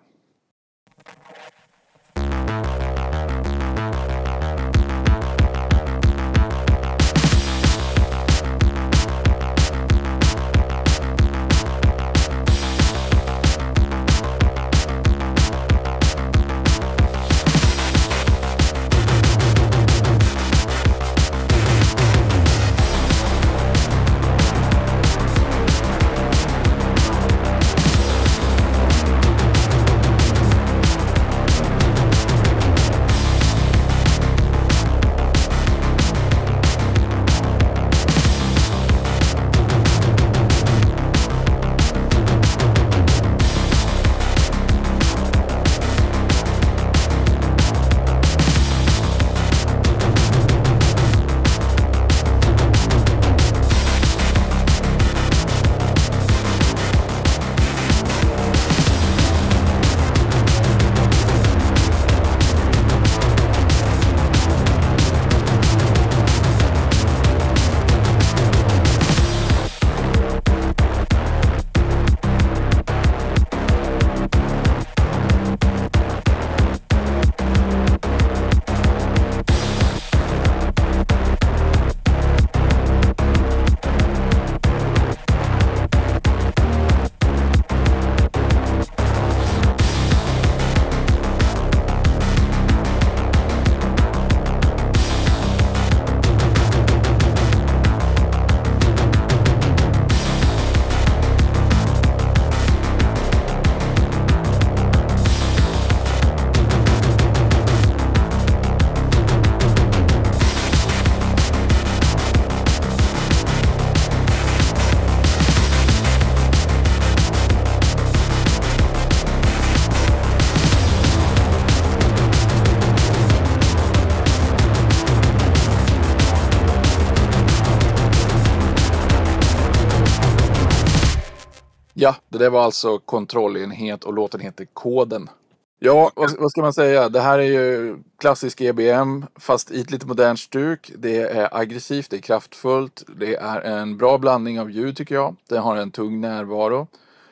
Det 132.33 132.39
där 132.39 132.51
var 132.51 132.63
alltså 132.63 132.99
kontrollenhet 132.99 134.05
och 134.05 134.13
låten 134.13 134.41
heter 134.41 134.65
Koden. 134.65 135.31
Ja, 135.79 136.11
vad, 136.15 136.39
vad, 136.39 136.51
ska 136.51 136.61
man 136.61 136.73
säga? 136.73 137.09
Det 137.09 137.21
här 137.21 137.39
är 137.39 137.43
ju 137.43 137.97
klassisk 138.19 138.61
EBM 138.61 139.27
fast 139.37 139.71
i 139.71 139.81
ett 139.81 139.91
lite 139.91 140.07
modernt 140.07 140.39
stuk. 140.39 140.93
Det 140.97 141.21
är 141.21 141.57
aggressivt, 141.57 142.11
det 142.11 142.17
är 142.17 142.21
kraftfullt, 142.21 143.05
det 143.17 143.37
är 143.37 143.61
en 143.61 143.97
bra 143.97 144.19
blandning 144.19 144.61
av 144.61 144.71
ljud 144.71 144.97
tycker 144.97 145.15
jag. 145.15 145.37
Det 145.49 145.59
har 145.59 145.77
en 145.77 145.91
tung 145.91 146.21
närvaro. 146.21 146.87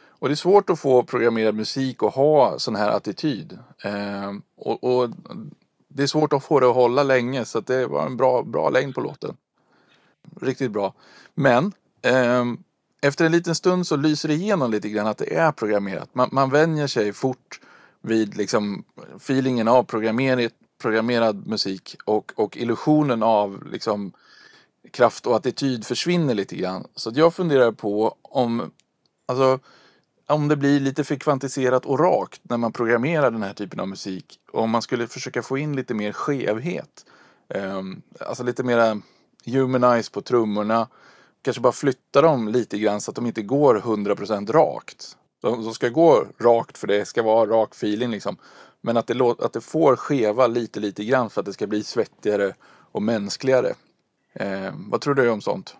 Och 0.09 0.29
det 0.29 0.35
är 0.35 0.37
svårt 0.37 0.71
att 0.71 0.81
få 0.81 1.03
programmerad 1.03 1.55
musik 1.55 2.03
och 2.03 2.15
ha 2.15 2.59
sån 2.59 2.77
här 2.77 2.91
attityd. 2.91 3.59
Eh, 3.85 4.33
och, 4.57 4.85
och, 4.85 5.11
det 5.89 6.03
är 6.03 6.07
svårt 6.07 6.33
att 6.33 6.45
få 6.45 6.61
det 6.61 6.69
att 6.69 6.75
hålla 6.75 7.03
länge 7.03 7.45
så 7.45 7.61
det 7.61 7.87
var 7.87 8.07
en 8.07 8.17
bra, 8.17 8.43
bra 8.43 8.71
längd 8.71 8.95
på 8.95 9.01
låten. 9.01 9.37
Riktigt 10.41 10.71
bra. 10.71 10.95
Men 11.35 11.73
eh, 12.03 12.45
efter 13.01 13.25
en 13.25 13.33
liten 13.33 13.55
stund 13.55 13.87
så 13.87 13.97
lyser 13.97 14.29
det 14.29 14.35
igenom 14.35 14.71
lite 14.71 14.89
grann 14.89 15.07
att 15.07 15.19
det 15.19 15.37
är 15.37 15.53
programmerat. 15.53 16.15
Man, 16.15 16.29
man 16.33 16.51
vänjer 16.51 16.87
sig 16.87 17.13
fort 17.13 17.61
vid 18.03 18.37
liksom 18.37 18.85
feelingen 19.17 19.69
av 19.69 19.83
programmerad 20.79 21.47
musik 21.47 21.97
och, 22.05 22.33
och 22.37 22.57
illusionen 22.57 23.23
av 23.23 23.67
liksom 23.73 24.13
kraft 24.93 25.27
och 25.27 25.37
attityd 25.37 25.87
försvinner 25.87 26.35
lite 26.35 26.57
grann. 26.57 26.87
Så 26.95 27.11
jag 27.15 27.35
funderar 27.35 27.73
på 27.73 28.17
om, 28.23 28.71
alltså, 29.27 29.59
om 30.27 30.49
det 30.49 30.57
blir 30.57 30.81
lite 30.81 31.05
för 31.05 31.17
kvantiserat 31.17 31.87
och 31.87 31.99
rakt 31.99 32.41
när 32.43 32.57
man 32.57 32.73
programmerar 32.73 33.31
den 33.31 33.43
här 33.43 33.55
typen 33.55 33.81
av 33.81 33.89
musik. 33.89 34.41
Om 34.53 34.71
man 34.71 34.83
skulle 34.83 35.07
försöka 35.07 35.43
få 35.43 35.59
in 35.59 35.77
lite 35.77 35.95
mer 35.95 36.13
skevhet. 36.13 37.07
Um, 37.55 38.03
alltså 38.21 38.43
lite 38.43 38.63
mera 38.63 39.01
humanize 39.45 40.11
på 40.11 40.23
trummorna 40.23 40.89
kanske 41.43 41.61
bara 41.63 41.73
flytta 41.73 42.23
dem 42.23 42.49
lite 42.49 42.79
grann 42.79 43.01
så 43.01 43.11
att 43.11 43.15
de 43.15 43.27
inte 43.27 43.43
går 43.43 43.81
100% 43.81 44.53
rakt. 44.53 45.17
De, 45.43 45.65
de 45.65 45.75
ska 45.75 45.89
gå 45.89 46.27
rakt 46.39 46.79
för 46.79 46.87
det 46.87 47.05
ska 47.05 47.23
vara 47.23 47.51
rak 47.51 47.75
feeling 47.75 48.11
liksom. 48.11 48.37
Men 48.81 48.97
att 48.97 49.07
det, 49.07 49.21
att 49.39 49.53
det 49.53 49.61
får 49.61 49.97
skeva 49.97 50.47
lite, 50.47 50.81
lite 50.81 51.05
grann 51.05 51.31
för 51.31 51.41
att 51.41 51.47
det 51.47 51.53
ska 51.53 51.67
bli 51.67 51.85
svettigare 51.85 52.55
och 52.93 53.03
mänskligare. 53.03 53.75
Eh, 54.33 54.75
vad 54.91 55.01
tror 55.01 55.15
du 55.15 55.31
om 55.31 55.41
sånt? 55.41 55.77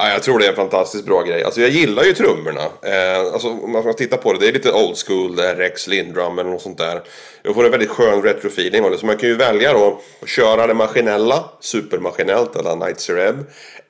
Ja, 0.00 0.10
jag 0.10 0.22
tror 0.22 0.38
det 0.38 0.44
är 0.44 0.50
en 0.50 0.56
fantastiskt 0.56 1.04
bra 1.04 1.22
grej. 1.22 1.44
Alltså 1.44 1.60
jag 1.60 1.70
gillar 1.70 2.04
ju 2.04 2.14
trummorna. 2.14 2.62
Eh, 2.82 3.32
alltså 3.32 3.48
om 3.48 3.72
man 3.72 3.94
tittar 3.94 4.16
på 4.16 4.32
det, 4.32 4.38
det 4.38 4.48
är 4.48 4.52
lite 4.52 4.72
old 4.72 4.96
school, 5.06 5.36
det 5.36 5.54
Rex 5.54 5.86
Lindrum 5.86 6.38
eller 6.38 6.50
något 6.50 6.62
sånt 6.62 6.78
där. 6.78 7.02
Jag 7.42 7.54
får 7.54 7.64
en 7.64 7.70
väldigt 7.70 7.90
skön 7.90 8.22
retrofeeling 8.22 8.84
av 8.84 8.90
det. 8.90 8.98
Så 8.98 9.06
man 9.06 9.16
kan 9.16 9.28
ju 9.28 9.36
välja 9.36 9.72
då 9.72 10.00
att 10.22 10.28
köra 10.28 10.66
det 10.66 10.74
maskinella, 10.74 11.44
supermaskinellt 11.60 12.56
eller 12.56 12.76
Night 12.76 13.00
Cereb. 13.00 13.36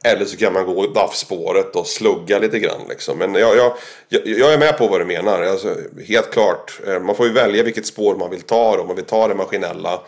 Eller 0.05 0.25
så 0.25 0.37
kan 0.37 0.53
man 0.53 0.67
gå 0.67 0.87
DAF-spåret 0.87 1.77
och 1.77 1.87
slugga 1.87 2.39
lite 2.39 2.59
grann 2.59 2.81
liksom. 2.89 3.19
Men 3.19 3.35
jag, 3.35 3.57
jag, 3.57 3.73
jag, 4.09 4.27
jag 4.27 4.53
är 4.53 4.59
med 4.59 4.79
på 4.79 4.87
vad 4.89 5.01
du 5.01 5.05
menar. 5.05 5.43
Alltså, 5.43 5.77
helt 6.09 6.31
klart. 6.31 6.81
Eh, 6.87 7.01
man 7.01 7.15
får 7.15 7.27
ju 7.27 7.33
välja 7.33 7.63
vilket 7.63 7.87
spår 7.87 8.17
man 8.17 8.31
vill 8.31 8.43
ta 8.43 8.77
då. 8.77 8.81
Om 8.81 8.87
man 8.87 8.97
vill 8.97 9.05
ta 9.05 9.29
det 9.29 9.35
maskinella. 9.35 10.01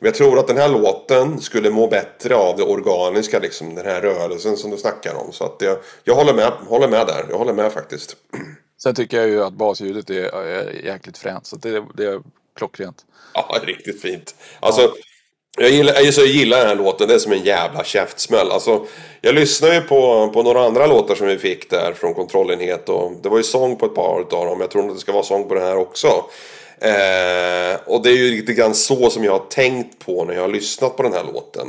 Men 0.00 0.06
jag 0.06 0.14
tror 0.14 0.38
att 0.38 0.48
den 0.48 0.56
här 0.56 0.68
låten 0.68 1.40
skulle 1.40 1.70
må 1.70 1.86
bättre 1.86 2.34
av 2.34 2.56
det 2.56 2.62
organiska, 2.62 3.38
liksom, 3.38 3.74
den 3.74 3.86
här 3.86 4.00
rörelsen 4.00 4.56
som 4.56 4.70
du 4.70 4.76
snackar 4.76 5.14
om. 5.14 5.32
Så 5.32 5.44
att 5.44 5.56
jag, 5.58 5.78
jag 6.04 6.14
håller, 6.14 6.34
med, 6.34 6.52
håller 6.68 6.88
med 6.88 7.06
där. 7.06 7.26
Jag 7.30 7.38
håller 7.38 7.52
med 7.52 7.72
faktiskt. 7.72 8.16
Sen 8.82 8.94
tycker 8.94 9.16
jag 9.16 9.28
ju 9.28 9.44
att 9.44 9.52
basljudet 9.52 10.10
är, 10.10 10.22
är 10.22 10.84
jäkligt 10.84 11.18
fränt. 11.18 11.46
Så 11.46 11.56
det, 11.56 11.84
det 11.94 12.04
är 12.04 12.20
klockrent. 12.56 13.04
Ja, 13.34 13.60
riktigt 13.62 14.02
fint. 14.02 14.34
Alltså, 14.60 14.94
jag, 15.58 15.70
gillar, 15.70 15.94
alltså, 15.94 16.20
jag 16.20 16.30
gillar 16.30 16.58
den 16.58 16.68
här 16.68 16.74
låten. 16.74 17.08
Det 17.08 17.14
är 17.14 17.18
som 17.18 17.32
en 17.32 17.44
jävla 17.44 17.84
käftsmäll. 17.84 18.50
Alltså, 18.50 18.86
jag 19.20 19.34
lyssnade 19.34 19.74
ju 19.74 19.80
på, 19.80 20.30
på 20.34 20.42
några 20.42 20.64
andra 20.64 20.86
låtar 20.86 21.14
som 21.14 21.26
vi 21.26 21.38
fick 21.38 21.70
där 21.70 21.92
från 21.92 22.14
kontrollenhet. 22.14 22.88
Och 22.88 23.12
det 23.22 23.28
var 23.28 23.36
ju 23.36 23.42
sång 23.42 23.76
på 23.76 23.86
ett 23.86 23.94
par 23.94 24.20
av 24.20 24.46
dem. 24.46 24.60
Jag 24.60 24.70
tror 24.70 24.88
att 24.88 24.94
det 24.94 25.00
ska 25.00 25.12
vara 25.12 25.22
sång 25.22 25.48
på 25.48 25.54
den 25.54 25.62
här 25.62 25.76
också. 25.76 26.24
Eh, 26.80 27.80
och 27.86 28.02
det 28.02 28.10
är 28.10 28.16
ju 28.16 28.30
lite 28.30 28.52
grann 28.52 28.74
så 28.74 29.10
som 29.10 29.24
jag 29.24 29.32
har 29.32 29.46
tänkt 29.50 29.98
på 29.98 30.24
när 30.24 30.34
jag 30.34 30.40
har 30.40 30.48
lyssnat 30.48 30.96
på 30.96 31.02
den 31.02 31.12
här 31.12 31.24
låten. 31.24 31.68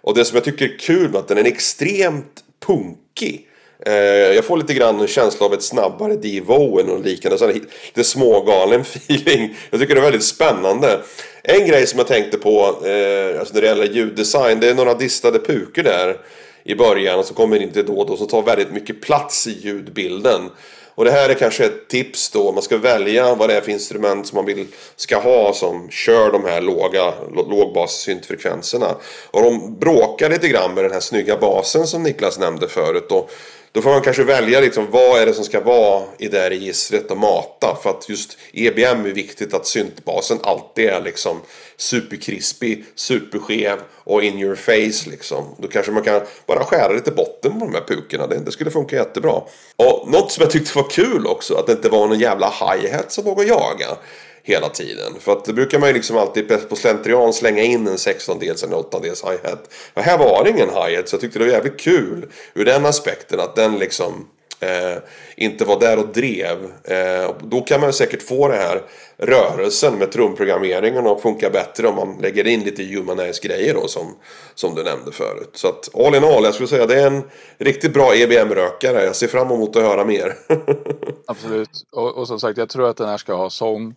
Och 0.00 0.14
det 0.14 0.24
som 0.24 0.34
jag 0.36 0.44
tycker 0.44 0.64
är 0.64 0.78
kul 0.78 1.10
med 1.10 1.16
att 1.16 1.28
den 1.28 1.38
är 1.38 1.44
extremt 1.44 2.44
punkig. 2.66 3.48
Eh, 3.86 3.94
jag 4.34 4.44
får 4.44 4.56
lite 4.56 4.74
grann 4.74 5.00
en 5.00 5.06
känsla 5.06 5.46
av 5.46 5.54
ett 5.54 5.62
snabbare 5.62 6.16
Devo 6.16 6.52
och 6.52 7.04
liknande. 7.04 7.38
Så 7.38 7.46
lite 7.46 8.04
smågalen 8.04 8.80
feeling. 8.94 9.56
Jag 9.70 9.80
tycker 9.80 9.94
det 9.94 10.00
är 10.00 10.04
väldigt 10.04 10.24
spännande. 10.24 11.00
En 11.42 11.66
grej 11.66 11.86
som 11.86 11.98
jag 11.98 12.08
tänkte 12.08 12.38
på 12.38 12.60
eh, 12.86 13.40
alltså 13.40 13.54
när 13.54 13.60
det 13.60 13.66
gäller 13.66 13.84
ljuddesign. 13.84 14.60
Det 14.60 14.68
är 14.68 14.74
några 14.74 14.94
distade 14.94 15.38
pukor 15.38 15.82
där 15.82 16.16
i 16.64 16.74
början. 16.74 17.18
Och 17.18 17.24
så 17.24 17.34
kommer 17.34 17.62
in 17.62 17.72
till 17.72 17.86
då 17.86 17.98
och 17.98 18.06
då 18.06 18.16
som 18.16 18.28
tar 18.28 18.42
väldigt 18.42 18.72
mycket 18.72 19.02
plats 19.02 19.46
i 19.46 19.58
ljudbilden. 19.62 20.50
Och 20.94 21.04
det 21.04 21.10
här 21.10 21.28
är 21.28 21.34
kanske 21.34 21.64
ett 21.64 21.88
tips 21.88 22.30
då. 22.30 22.52
Man 22.52 22.62
ska 22.62 22.76
välja 22.76 23.34
vad 23.34 23.48
det 23.48 23.56
är 23.56 23.60
för 23.60 23.70
instrument 23.70 24.26
som 24.26 24.36
man 24.36 24.46
vill 24.46 24.66
ska 24.96 25.18
ha 25.18 25.52
som 25.52 25.90
kör 25.90 26.32
de 26.32 26.44
här 26.44 26.60
låga 26.60 27.14
lågbassyntfrekvenserna. 27.34 28.96
Och 29.30 29.42
de 29.42 29.78
bråkar 29.78 30.30
lite 30.30 30.48
grann 30.48 30.74
med 30.74 30.84
den 30.84 30.92
här 30.92 31.00
snygga 31.00 31.36
basen 31.36 31.86
som 31.86 32.02
Niklas 32.02 32.38
nämnde 32.38 32.68
förut. 32.68 33.12
Och 33.12 33.30
då 33.74 33.82
får 33.82 33.90
man 33.90 34.02
kanske 34.02 34.24
välja 34.24 34.60
liksom, 34.60 34.90
vad 34.90 35.20
är 35.20 35.26
det 35.26 35.34
som 35.34 35.44
ska 35.44 35.60
vara 35.60 36.02
i 36.18 36.28
det 36.28 36.38
här 36.38 36.50
registret 36.50 37.10
och 37.10 37.16
mata. 37.16 37.76
För 37.82 37.90
att 37.90 38.08
just 38.08 38.38
EBM 38.52 39.06
är 39.06 39.12
viktigt 39.14 39.54
att 39.54 39.66
syntbasen 39.66 40.38
alltid 40.42 40.88
är 40.88 41.00
liksom 41.00 41.40
superkrispig, 41.76 42.84
superskev 42.94 43.78
och 44.04 44.22
in 44.22 44.38
your 44.38 44.54
face 44.54 45.10
liksom. 45.10 45.44
Då 45.58 45.68
kanske 45.68 45.92
man 45.92 46.02
kan 46.02 46.20
bara 46.46 46.64
skära 46.64 46.92
lite 46.92 47.10
botten 47.10 47.58
på 47.58 47.64
de 47.64 47.74
här 47.74 47.84
pukorna. 47.86 48.26
Det, 48.26 48.38
det 48.38 48.52
skulle 48.52 48.70
funka 48.70 48.96
jättebra. 48.96 49.42
Och 49.76 50.08
något 50.10 50.32
som 50.32 50.42
jag 50.42 50.50
tyckte 50.50 50.78
var 50.78 50.90
kul 50.90 51.26
också, 51.26 51.54
att 51.54 51.66
det 51.66 51.72
inte 51.72 51.88
var 51.88 52.06
någon 52.06 52.20
jävla 52.20 52.46
hi-hat 52.50 53.12
som 53.12 53.24
låg 53.24 53.38
och 53.38 53.44
jaga 53.44 53.96
hela 54.42 54.68
tiden. 54.68 55.12
För 55.20 55.32
att 55.32 55.44
det 55.44 55.52
brukar 55.52 55.78
man 55.78 55.88
ju 55.88 55.94
liksom 55.94 56.16
alltid 56.16 56.68
på 56.68 56.76
slentrian 56.76 57.32
slänga 57.32 57.62
in 57.62 57.86
en 57.86 57.96
16-dels 57.96 58.64
eller 58.64 58.76
8-dels 58.76 59.24
hi-hat. 59.24 59.74
Men 59.94 60.04
här 60.04 60.18
var 60.18 60.44
det 60.44 60.50
ingen 60.50 60.68
hi-hat 60.68 61.08
så 61.08 61.14
jag 61.14 61.20
tyckte 61.20 61.38
det 61.38 61.44
var 61.44 61.52
jävligt 61.52 61.80
kul 61.80 62.26
ur 62.54 62.64
den 62.64 62.86
aspekten 62.86 63.40
att 63.40 63.56
den 63.56 63.78
liksom 63.78 64.28
eh, 64.62 64.98
inte 65.36 65.64
var 65.64 65.80
där 65.80 65.98
och 65.98 66.08
drev. 66.08 66.72
Eh, 66.84 67.30
då 67.42 67.60
kan 67.60 67.80
man 67.80 67.92
säkert 67.92 68.22
få 68.22 68.48
det 68.48 68.56
här 68.56 68.82
rörelsen 69.16 69.98
med 69.98 70.12
trumprogrammeringen 70.12 71.06
och 71.06 71.22
funka 71.22 71.50
bättre 71.50 71.88
om 71.88 71.94
man 71.94 72.18
lägger 72.20 72.46
in 72.46 72.60
lite 72.60 72.84
humanize 72.84 73.48
grejer 73.48 73.74
då 73.74 73.88
som, 73.88 74.16
som 74.54 74.74
du 74.74 74.82
nämnde 74.82 75.12
förut. 75.12 75.50
Så 75.54 75.68
att 75.68 75.88
all 75.94 76.14
in 76.14 76.24
all, 76.24 76.44
jag 76.44 76.54
skulle 76.54 76.68
säga 76.68 76.86
det 76.86 77.00
är 77.00 77.06
en 77.06 77.22
riktigt 77.58 77.94
bra 77.94 78.14
EBM-rökare. 78.14 79.04
Jag 79.04 79.16
ser 79.16 79.28
fram 79.28 79.50
emot 79.50 79.76
att 79.76 79.82
höra 79.82 80.04
mer. 80.04 80.36
Absolut. 81.26 81.70
Och, 81.92 82.16
och 82.16 82.28
som 82.28 82.40
sagt, 82.40 82.58
jag 82.58 82.68
tror 82.68 82.88
att 82.88 82.96
den 82.96 83.08
här 83.08 83.18
ska 83.18 83.34
ha 83.34 83.50
sång. 83.50 83.94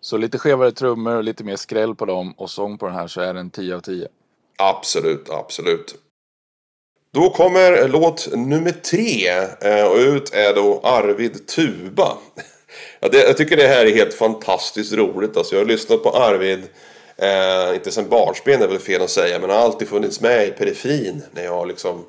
Så 0.00 0.16
lite 0.16 0.38
skevare 0.38 0.72
trummor 0.72 1.16
och 1.16 1.24
lite 1.24 1.44
mer 1.44 1.56
skräll 1.56 1.94
på 1.94 2.04
dem 2.04 2.34
och 2.36 2.50
sång 2.50 2.78
på 2.78 2.86
den 2.86 2.94
här 2.94 3.06
så 3.06 3.20
är 3.20 3.34
den 3.34 3.50
10 3.50 3.74
av 3.74 3.80
10. 3.80 4.08
Absolut, 4.58 5.30
absolut. 5.30 5.94
Då 7.14 7.30
kommer 7.30 7.88
låt 7.88 8.28
nummer 8.32 8.70
tre 8.70 9.28
eh, 9.70 9.86
och 9.86 9.96
ut 9.96 10.34
är 10.34 10.54
då 10.54 10.80
Arvid 10.82 11.46
Tuba. 11.46 12.18
Jag 13.00 13.36
tycker 13.36 13.56
det 13.56 13.66
här 13.66 13.86
är 13.86 13.94
helt 13.94 14.14
fantastiskt 14.14 14.92
roligt. 14.92 15.36
Alltså, 15.36 15.54
jag 15.54 15.60
har 15.60 15.66
lyssnat 15.66 16.02
på 16.02 16.10
Arvid, 16.10 16.62
eh, 17.16 17.74
inte 17.74 17.90
sen 17.90 18.08
barnsben 18.08 18.62
är 18.62 18.68
väl 18.68 18.78
fel 18.78 19.02
att 19.02 19.10
säga, 19.10 19.38
men 19.38 19.50
har 19.50 19.56
alltid 19.56 19.88
funnits 19.88 20.20
med 20.20 20.48
i 20.48 20.50
periferin 20.50 21.22
när 21.32 21.44
jag 21.44 21.68
liksom 21.68 22.04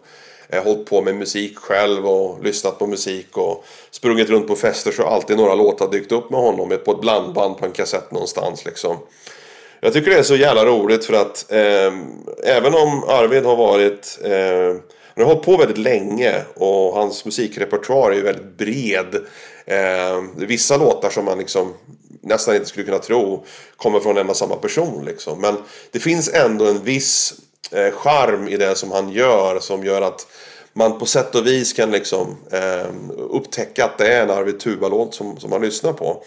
eh, 0.50 0.64
hållit 0.64 0.86
på 0.86 1.02
med 1.02 1.16
musik 1.16 1.58
själv 1.58 2.08
och 2.08 2.44
lyssnat 2.44 2.80
på 2.80 2.88
musik 2.88 3.38
och 3.38 3.66
sprungit 3.92 4.30
runt 4.30 4.48
på 4.48 4.56
fester 4.56 4.92
så 4.92 5.04
har 5.04 5.12
alltid 5.12 5.38
några 5.38 5.56
låtar 5.56 5.92
dykt 5.92 6.12
upp 6.12 6.30
med 6.30 6.40
honom 6.40 6.80
på 6.86 6.92
ett 6.92 7.02
blandband 7.02 7.58
på 7.58 7.66
en 7.66 7.72
kassett 7.72 8.12
någonstans 8.12 8.66
liksom. 8.66 8.98
Jag 9.82 9.94
tycker 9.94 10.12
det 10.12 10.18
är 10.18 10.24
så 10.24 10.36
jävla 10.36 10.66
roligt 10.66 11.06
för 11.06 11.14
att 11.14 11.52
eh, 11.52 11.94
även 12.44 12.74
om 12.74 13.04
Arvid 13.08 13.46
har 13.46 13.56
varit 13.56 14.20
eh, 14.24 14.82
han 15.20 15.28
har 15.28 15.34
hållit 15.34 15.46
på 15.46 15.58
väldigt 15.58 15.78
länge 15.78 16.44
och 16.56 16.94
hans 16.94 17.26
musikrepertoar 17.26 18.12
är 18.12 18.16
ju 18.16 18.22
väldigt 18.22 18.58
bred. 18.58 19.16
Eh, 19.66 20.24
vissa 20.36 20.78
låtar 20.78 21.10
som 21.10 21.26
man 21.26 21.38
liksom 21.38 21.74
nästan 22.22 22.56
inte 22.56 22.68
skulle 22.68 22.86
kunna 22.86 23.00
tro 23.00 23.46
kommer 23.78 24.00
från 24.00 24.18
en 24.18 24.30
och 24.30 24.38
samma 24.38 24.56
person. 24.56 25.06
Liksom. 25.06 25.42
Men 25.42 25.56
det 25.92 26.00
finns 26.00 26.34
ändå 26.34 26.66
en 26.66 26.84
viss 26.84 27.34
eh, 27.72 27.93
charm 27.93 28.48
i 28.48 28.58
det 28.58 28.76
som 28.76 28.91
han 28.91 29.10
gör 29.10 29.60
som 29.60 29.84
gör 29.84 30.02
att 30.02 30.28
man 30.74 31.00
på 31.00 31.06
sätt 31.06 31.36
och 31.36 31.48
vis 31.48 31.74
kan 31.74 31.91
liksom 31.91 32.38
eh, 32.52 32.89
upptäcka 33.17 33.86
att 33.86 33.98
det 33.98 34.13
är 34.13 34.24
en 34.24 34.30
Arvid 34.30 34.60
Tuva-låt 34.60 35.13
som, 35.15 35.38
som 35.39 35.50
man 35.50 35.62
lyssnar 35.62 35.93
på. 35.93 36.24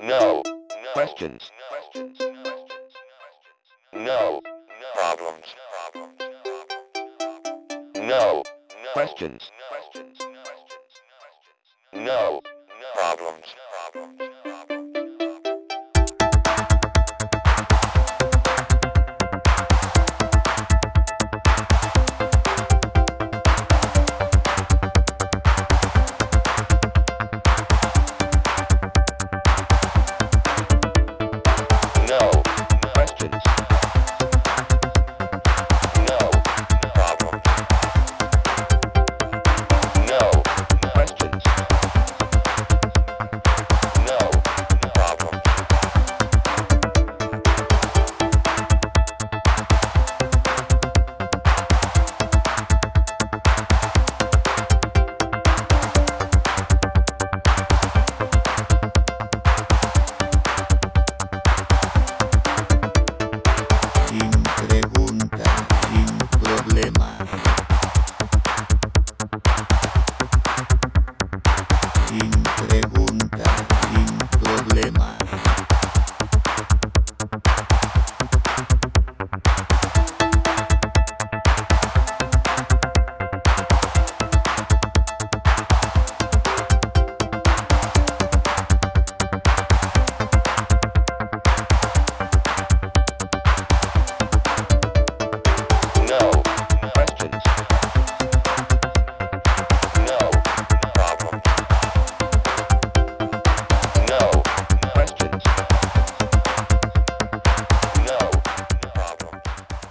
No 0.00 0.42
questions. 0.94 1.52
No 3.92 4.40
problems. 4.94 5.56
No 7.94 8.42
questions. 8.94 9.50
No 11.92 12.40
problems. 12.94 14.31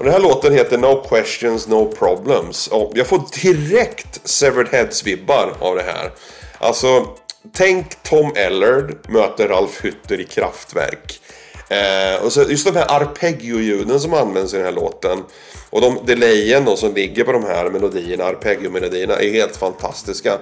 Och 0.01 0.05
den 0.05 0.13
här 0.13 0.21
låten 0.21 0.53
heter 0.53 0.77
No 0.77 1.03
Questions 1.09 1.67
No 1.67 1.85
Problems. 1.99 2.67
Och 2.67 2.91
jag 2.95 3.07
får 3.07 3.21
direkt 3.41 4.29
Severed 4.29 4.67
Heads-vibbar 4.67 5.53
av 5.59 5.75
det 5.75 5.81
här. 5.81 6.11
Alltså, 6.57 7.07
tänk 7.53 8.03
Tom 8.03 8.31
Ellard 8.35 8.95
möter 9.09 9.47
Ralf 9.47 9.81
Hütter 9.83 10.19
i 10.19 10.23
Kraftwerk. 10.23 11.21
Eh, 11.69 12.25
och 12.25 12.33
så 12.33 12.43
just 12.49 12.67
de 12.67 12.75
här 12.75 12.85
arpeggio-ljuden 13.01 13.99
som 13.99 14.13
används 14.13 14.53
i 14.53 14.57
den 14.57 14.65
här 14.65 14.73
låten. 14.73 15.23
Och 15.69 15.81
de 15.81 15.99
delayen 16.05 16.65
då 16.65 16.75
som 16.75 16.93
ligger 16.93 17.23
på 17.23 17.31
de 17.31 17.43
här 17.43 17.69
melodierna, 17.69 18.23
arpeggio-melodierna, 18.23 19.13
är 19.13 19.31
helt 19.31 19.55
fantastiska. 19.55 20.37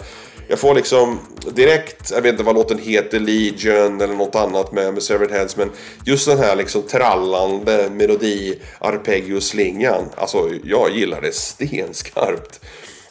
Jag 0.52 0.60
får 0.60 0.76
liksom 0.76 1.20
direkt, 1.56 2.12
jag 2.12 2.22
vet 2.22 2.32
inte 2.32 2.44
vad 2.44 2.56
låten 2.56 2.80
heter, 2.80 3.20
Legion 3.20 4.02
eller 4.02 4.14
något 4.14 4.36
annat 4.36 4.72
med, 4.72 4.94
med 4.94 5.04
Severed 5.04 5.32
Heads. 5.32 5.58
Men 5.58 5.72
just 6.06 6.28
den 6.28 6.38
här 6.38 6.56
liksom 6.56 6.82
trallande 6.82 7.90
melodi, 7.90 8.60
arpeggio-slingan. 8.80 10.06
Alltså 10.16 10.50
jag 10.64 10.92
gillar 10.96 11.22
det 11.22 11.36
stenskarpt. 11.36 12.60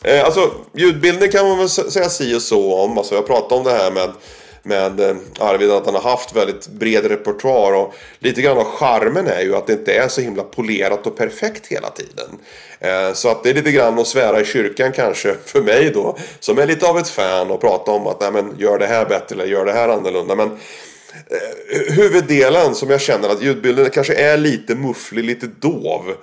Eh, 0.02 0.24
alltså 0.24 0.50
ljudbilden 0.74 1.30
kan 1.30 1.48
man 1.48 1.58
väl 1.58 1.68
säga 1.68 2.08
si 2.08 2.34
och 2.34 2.42
så 2.42 2.74
om. 2.74 2.98
Alltså 2.98 3.14
jag 3.14 3.26
pratade 3.26 3.54
om 3.54 3.64
det 3.64 3.72
här 3.72 3.90
med 3.90 4.10
med 4.68 5.00
eh, 5.00 5.16
Arvid 5.38 5.70
att 5.70 5.86
han 5.86 5.94
har 5.94 6.02
haft 6.02 6.36
väldigt 6.36 6.68
bred 6.68 7.04
repertoar 7.04 7.72
och 7.72 7.94
lite 8.18 8.42
grann 8.42 8.58
av 8.58 8.64
charmen 8.64 9.26
är 9.26 9.40
ju 9.40 9.56
att 9.56 9.66
det 9.66 9.72
inte 9.72 9.94
är 9.94 10.08
så 10.08 10.20
himla 10.20 10.42
polerat 10.42 11.06
och 11.06 11.16
perfekt 11.16 11.66
hela 11.66 11.90
tiden. 11.90 12.38
Eh, 12.80 13.12
så 13.12 13.28
att 13.28 13.42
det 13.42 13.50
är 13.50 13.54
lite 13.54 13.72
grann 13.72 13.98
att 13.98 14.06
svära 14.06 14.40
i 14.40 14.44
kyrkan 14.44 14.92
kanske 14.92 15.34
för 15.44 15.62
mig 15.62 15.90
då 15.90 16.18
som 16.40 16.58
är 16.58 16.66
lite 16.66 16.86
av 16.86 16.98
ett 16.98 17.08
fan 17.08 17.50
och 17.50 17.60
prata 17.60 17.90
om 17.90 18.06
att 18.06 18.20
nej 18.20 18.32
men 18.32 18.54
gör 18.58 18.78
det 18.78 18.86
här 18.86 19.04
bättre 19.04 19.34
eller 19.34 19.46
gör 19.46 19.64
det 19.64 19.72
här 19.72 19.88
annorlunda. 19.88 20.34
Men 20.34 20.50
eh, 20.50 21.94
huvuddelen 21.94 22.74
som 22.74 22.90
jag 22.90 23.00
känner 23.00 23.28
att 23.28 23.42
ljudbilden 23.42 23.90
kanske 23.90 24.14
är 24.14 24.36
lite 24.36 24.74
mufflig, 24.74 25.24
lite 25.24 25.46
dov 25.46 26.14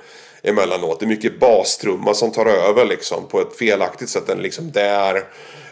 emellanåt. 0.43 0.99
Det 0.99 1.05
är 1.05 1.08
mycket 1.08 1.39
bastrumma 1.39 2.13
som 2.13 2.31
tar 2.31 2.45
över 2.45 2.86
liksom 2.86 3.27
på 3.27 3.41
ett 3.41 3.58
felaktigt 3.58 4.10
sätt. 4.10 4.27
Den 4.27 4.38
liksom 4.38 4.71
där 4.71 5.23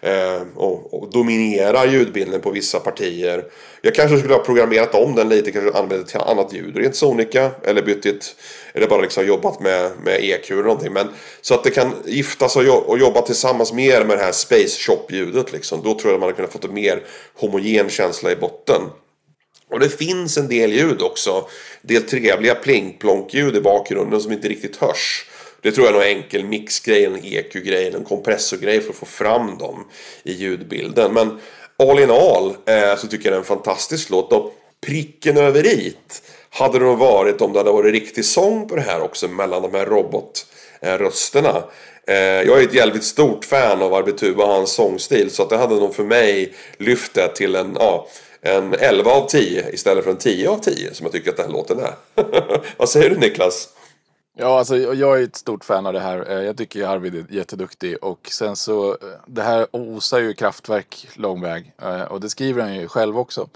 Eh, 0.03 0.41
och, 0.55 0.93
och 0.93 1.09
dominerar 1.11 1.85
ljudbilden 1.85 2.41
på 2.41 2.51
vissa 2.51 2.79
partier. 2.79 3.45
Jag 3.81 3.95
kanske 3.95 4.17
skulle 4.17 4.33
ha 4.33 4.43
programmerat 4.43 4.95
om 4.95 5.15
den 5.15 5.29
lite, 5.29 5.51
kanske 5.51 5.79
använt 5.79 6.07
ett 6.07 6.21
annat 6.21 6.53
ljud 6.53 6.77
rent 6.77 6.95
sonika. 6.95 7.51
Eller 7.63 7.81
bytt 7.81 8.05
ett, 8.05 8.35
eller 8.73 8.87
bara 8.87 9.01
liksom 9.01 9.27
jobbat 9.27 9.59
med, 9.59 9.91
med 10.03 10.19
EQ 10.23 10.51
eller 10.51 10.63
någonting. 10.63 10.93
Men, 10.93 11.07
så 11.41 11.53
att 11.53 11.63
det 11.63 11.69
kan 11.69 11.93
giftas 12.05 12.55
och, 12.55 12.89
och 12.89 12.99
jobba 12.99 13.21
tillsammans 13.21 13.73
mer 13.73 14.05
med 14.05 14.17
det 14.17 14.23
här 14.23 14.31
Space 14.31 14.79
Shop-ljudet 14.79 15.51
liksom. 15.51 15.81
Då 15.83 15.99
tror 15.99 16.11
jag 16.11 16.13
att 16.13 16.19
man 16.19 16.27
hade 16.27 16.35
kunnat 16.35 16.53
fått 16.53 16.65
en 16.65 16.73
mer 16.73 17.03
homogen 17.35 17.89
känsla 17.89 18.31
i 18.31 18.35
botten. 18.35 18.81
Och 19.69 19.79
det 19.79 19.89
finns 19.89 20.37
en 20.37 20.47
del 20.47 20.73
ljud 20.73 21.01
också. 21.01 21.31
En 21.81 21.87
del 21.87 22.03
trevliga 22.03 22.55
plink-plonk-ljud 22.55 23.55
i 23.55 23.61
bakgrunden 23.61 24.21
som 24.21 24.31
inte 24.31 24.47
riktigt 24.47 24.75
hörs. 24.75 25.25
Det 25.63 25.71
tror 25.71 25.87
jag 25.87 25.95
är 25.95 26.11
en 26.11 26.17
enkel 26.17 26.45
mixgrej, 26.45 27.05
en 27.05 27.25
EQ-grej, 27.25 27.91
en 27.95 28.03
kompressorgrej 28.03 28.81
för 28.81 28.89
att 28.89 28.95
få 28.95 29.05
fram 29.05 29.57
dem 29.57 29.87
i 30.23 30.33
ljudbilden. 30.33 31.13
Men 31.13 31.39
all 31.77 31.99
in 31.99 32.11
all 32.11 32.55
eh, 32.65 32.95
så 32.97 33.07
tycker 33.07 33.25
jag 33.25 33.33
det 33.33 33.35
är 33.35 33.39
en 33.39 33.43
fantastisk 33.43 34.09
låt. 34.09 34.33
Och 34.33 34.53
pricken 34.85 35.37
över 35.37 35.65
it 35.67 36.23
hade 36.49 36.79
det 36.79 36.85
nog 36.85 36.97
varit 36.97 37.41
om 37.41 37.53
det 37.53 37.59
hade 37.59 37.71
varit 37.71 37.93
riktig 37.93 38.25
sång 38.25 38.67
på 38.67 38.75
det 38.75 38.81
här 38.81 39.01
också 39.01 39.27
mellan 39.27 39.61
de 39.61 39.73
här 39.73 39.85
robotrösterna. 39.85 41.63
Eh, 42.07 42.15
jag 42.15 42.59
är 42.59 42.63
ett 42.63 42.73
jävligt 42.73 43.03
stort 43.03 43.45
fan 43.45 43.81
av 43.81 43.93
Arbituba 43.93 44.43
och 44.43 44.53
hans 44.53 44.73
sångstil 44.73 45.31
så 45.31 45.43
att 45.43 45.49
det 45.49 45.57
hade 45.57 45.75
nog 45.75 45.95
för 45.95 46.03
mig 46.03 46.53
lyft 46.77 47.13
det 47.13 47.27
till 47.27 47.55
en, 47.55 47.77
ja, 47.79 48.07
en 48.41 48.73
11 48.73 49.11
av 49.11 49.27
10 49.27 49.69
istället 49.73 50.03
för 50.03 50.11
en 50.11 50.17
10 50.17 50.49
av 50.49 50.57
10 50.57 50.93
som 50.93 51.05
jag 51.05 51.13
tycker 51.13 51.29
att 51.29 51.37
den 51.37 51.45
här 51.45 51.53
låten 51.53 51.79
är. 51.79 51.93
Vad 52.77 52.89
säger 52.89 53.09
du 53.09 53.17
Niklas? 53.17 53.69
Ja, 54.35 54.59
alltså 54.59 54.77
jag 54.77 55.19
är 55.19 55.23
ett 55.23 55.35
stort 55.35 55.65
fan 55.65 55.85
av 55.85 55.93
det 55.93 55.99
här. 55.99 56.31
Eh, 56.31 56.43
jag 56.43 56.57
tycker 56.57 56.87
Arvid 56.87 57.15
är 57.15 57.25
jätteduktig 57.29 58.03
och 58.03 58.29
sen 58.31 58.55
så 58.55 58.91
eh, 58.91 58.97
det 59.27 59.41
här 59.41 59.67
osar 59.71 60.19
ju 60.19 60.33
kraftverk 60.33 61.07
lång 61.15 61.41
väg 61.41 61.73
eh, 61.81 62.01
och 62.01 62.21
det 62.21 62.29
skriver 62.29 62.61
han 62.61 62.75
ju 62.75 62.87
själv 62.87 63.19
också. 63.19 63.49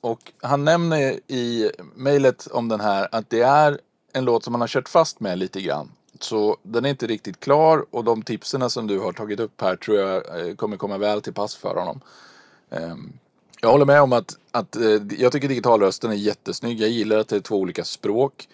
Och 0.00 0.32
han 0.42 0.64
nämner 0.64 1.20
i 1.26 1.70
mejlet 1.94 2.46
om 2.46 2.68
den 2.68 2.80
här 2.80 3.08
att 3.12 3.30
det 3.30 3.40
är 3.40 3.80
en 4.12 4.24
låt 4.24 4.44
som 4.44 4.54
han 4.54 4.60
har 4.60 4.68
kört 4.68 4.88
fast 4.88 5.20
med 5.20 5.38
lite 5.38 5.60
grann. 5.60 5.90
Så 6.20 6.56
den 6.62 6.84
är 6.84 6.88
inte 6.88 7.06
riktigt 7.06 7.40
klar 7.40 7.86
och 7.90 8.04
de 8.04 8.22
tipsen 8.22 8.70
som 8.70 8.86
du 8.86 8.98
har 8.98 9.12
tagit 9.12 9.40
upp 9.40 9.60
här 9.60 9.76
tror 9.76 9.98
jag 9.98 10.22
kommer 10.56 10.76
komma 10.76 10.98
väl 10.98 11.22
till 11.22 11.32
pass 11.32 11.54
för 11.54 11.74
honom. 11.74 12.00
Ehm, 12.70 13.12
jag 13.60 13.70
håller 13.70 13.84
med 13.84 14.02
om 14.02 14.12
att, 14.12 14.38
att 14.50 14.76
jag 15.18 15.32
tycker 15.32 15.48
digitalrösten 15.48 16.10
är 16.10 16.14
jättesnygg. 16.14 16.80
Jag 16.80 16.90
gillar 16.90 17.18
att 17.18 17.28
det 17.28 17.36
är 17.36 17.40
två 17.40 17.56
olika 17.56 17.84
språk. 17.84 18.48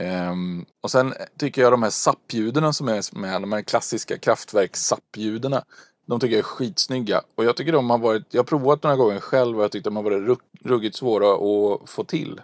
Um, 0.00 0.66
och 0.80 0.90
sen 0.90 1.14
tycker 1.38 1.62
jag 1.62 1.72
de 1.72 1.82
här 1.82 1.90
sappljuden 1.90 2.74
som 2.74 2.88
är 2.88 3.18
med, 3.18 3.42
de 3.42 3.52
här 3.52 3.62
klassiska 3.62 4.18
kraftverkssappljuden. 4.18 5.50
SAP-ljuden. 5.50 5.62
De 6.06 6.20
tycker 6.20 6.36
jag 6.36 6.38
är 6.38 6.42
skitsnygga. 6.42 7.22
Och 7.34 7.44
jag 7.44 7.56
tycker 7.56 7.72
de 7.72 7.90
har 7.90 7.98
varit, 7.98 8.24
jag 8.30 8.38
har 8.38 8.44
provat 8.44 8.82
några 8.82 8.96
gånger 8.96 9.20
själv 9.20 9.58
och 9.58 9.64
jag 9.64 9.72
tyckte 9.72 9.90
de 9.90 9.96
har 9.96 10.02
varit 10.02 10.22
rugg- 10.22 10.60
ruggigt 10.64 10.96
svåra 10.96 11.34
att 11.34 11.90
få 11.90 12.04
till. 12.04 12.40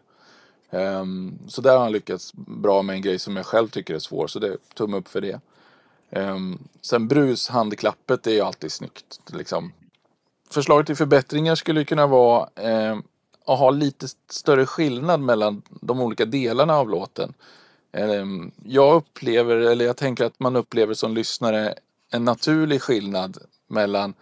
Um, 0.70 1.38
så 1.48 1.60
där 1.60 1.72
har 1.72 1.82
han 1.82 1.92
lyckats 1.92 2.32
bra 2.34 2.82
med 2.82 2.94
en 2.94 3.02
grej 3.02 3.18
som 3.18 3.36
jag 3.36 3.46
själv 3.46 3.68
tycker 3.68 3.94
är 3.94 3.98
svår. 3.98 4.26
Så 4.26 4.38
det 4.38 4.48
är 4.48 4.56
tumme 4.74 4.96
upp 4.96 5.08
för 5.08 5.20
det. 5.20 5.40
Um, 6.10 6.58
sen 6.80 7.08
brushandklappet 7.08 8.26
är 8.26 8.30
ju 8.30 8.40
alltid 8.40 8.72
snyggt. 8.72 9.20
Liksom. 9.32 9.72
Förslag 10.50 10.86
till 10.86 10.96
förbättringar 10.96 11.54
skulle 11.54 11.84
kunna 11.84 12.06
vara 12.06 12.48
um, 12.56 13.02
att 13.46 13.58
ha 13.58 13.70
lite 13.70 14.06
större 14.30 14.66
skillnad 14.66 15.20
mellan 15.20 15.62
de 15.80 16.00
olika 16.00 16.24
delarna 16.24 16.76
av 16.76 16.90
låten. 16.90 17.34
Ehm, 17.92 18.50
jag 18.64 18.94
upplever, 18.96 19.56
eller 19.56 19.84
jag 19.84 19.96
tänker 19.96 20.24
att 20.24 20.40
man 20.40 20.56
upplever 20.56 20.94
som 20.94 21.14
lyssnare 21.14 21.74
en 22.12 22.24
naturlig 22.24 22.82
skillnad 22.82 23.38
mellan 23.68 24.14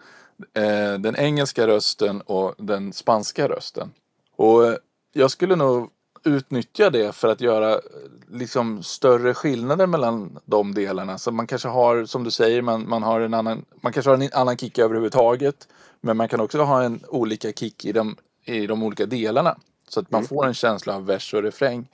eh, 0.53 0.93
den 0.99 1.15
engelska 1.15 1.67
rösten 1.67 2.21
och 2.21 2.55
den 2.57 2.93
spanska 2.93 3.47
rösten. 3.47 3.91
Och 4.35 4.67
eh, 4.67 4.75
jag 5.13 5.31
skulle 5.31 5.55
nog 5.55 5.89
utnyttja 6.23 6.89
det 6.89 7.15
för 7.15 7.27
att 7.27 7.41
göra 7.41 7.71
eh, 7.71 7.79
liksom 8.31 8.83
större 8.83 9.33
skillnader 9.33 9.87
mellan 9.87 10.39
de 10.45 10.73
delarna. 10.73 11.17
Så 11.17 11.31
man 11.31 11.47
kanske 11.47 11.67
har, 11.67 12.05
som 12.05 12.23
du 12.23 12.31
säger, 12.31 12.61
man, 12.61 12.89
man 12.89 13.03
har 13.03 13.21
en 13.21 13.33
annan, 13.33 13.65
man 13.81 13.93
kanske 13.93 14.09
har 14.09 14.17
en 14.17 14.29
annan 14.33 14.57
kick 14.57 14.79
överhuvudtaget. 14.79 15.67
Men 16.01 16.17
man 16.17 16.27
kan 16.27 16.39
också 16.39 16.61
ha 16.61 16.83
en 16.83 16.99
olika 17.07 17.51
kick 17.51 17.85
i 17.85 17.91
de, 17.91 18.15
i 18.45 18.67
de 18.67 18.83
olika 18.83 19.05
delarna. 19.05 19.57
Så 19.87 19.99
att 19.99 20.11
man 20.11 20.23
får 20.23 20.45
en 20.45 20.53
känsla 20.53 20.95
av 20.95 21.05
vers 21.05 21.33
och 21.33 21.43
refräng. 21.43 21.89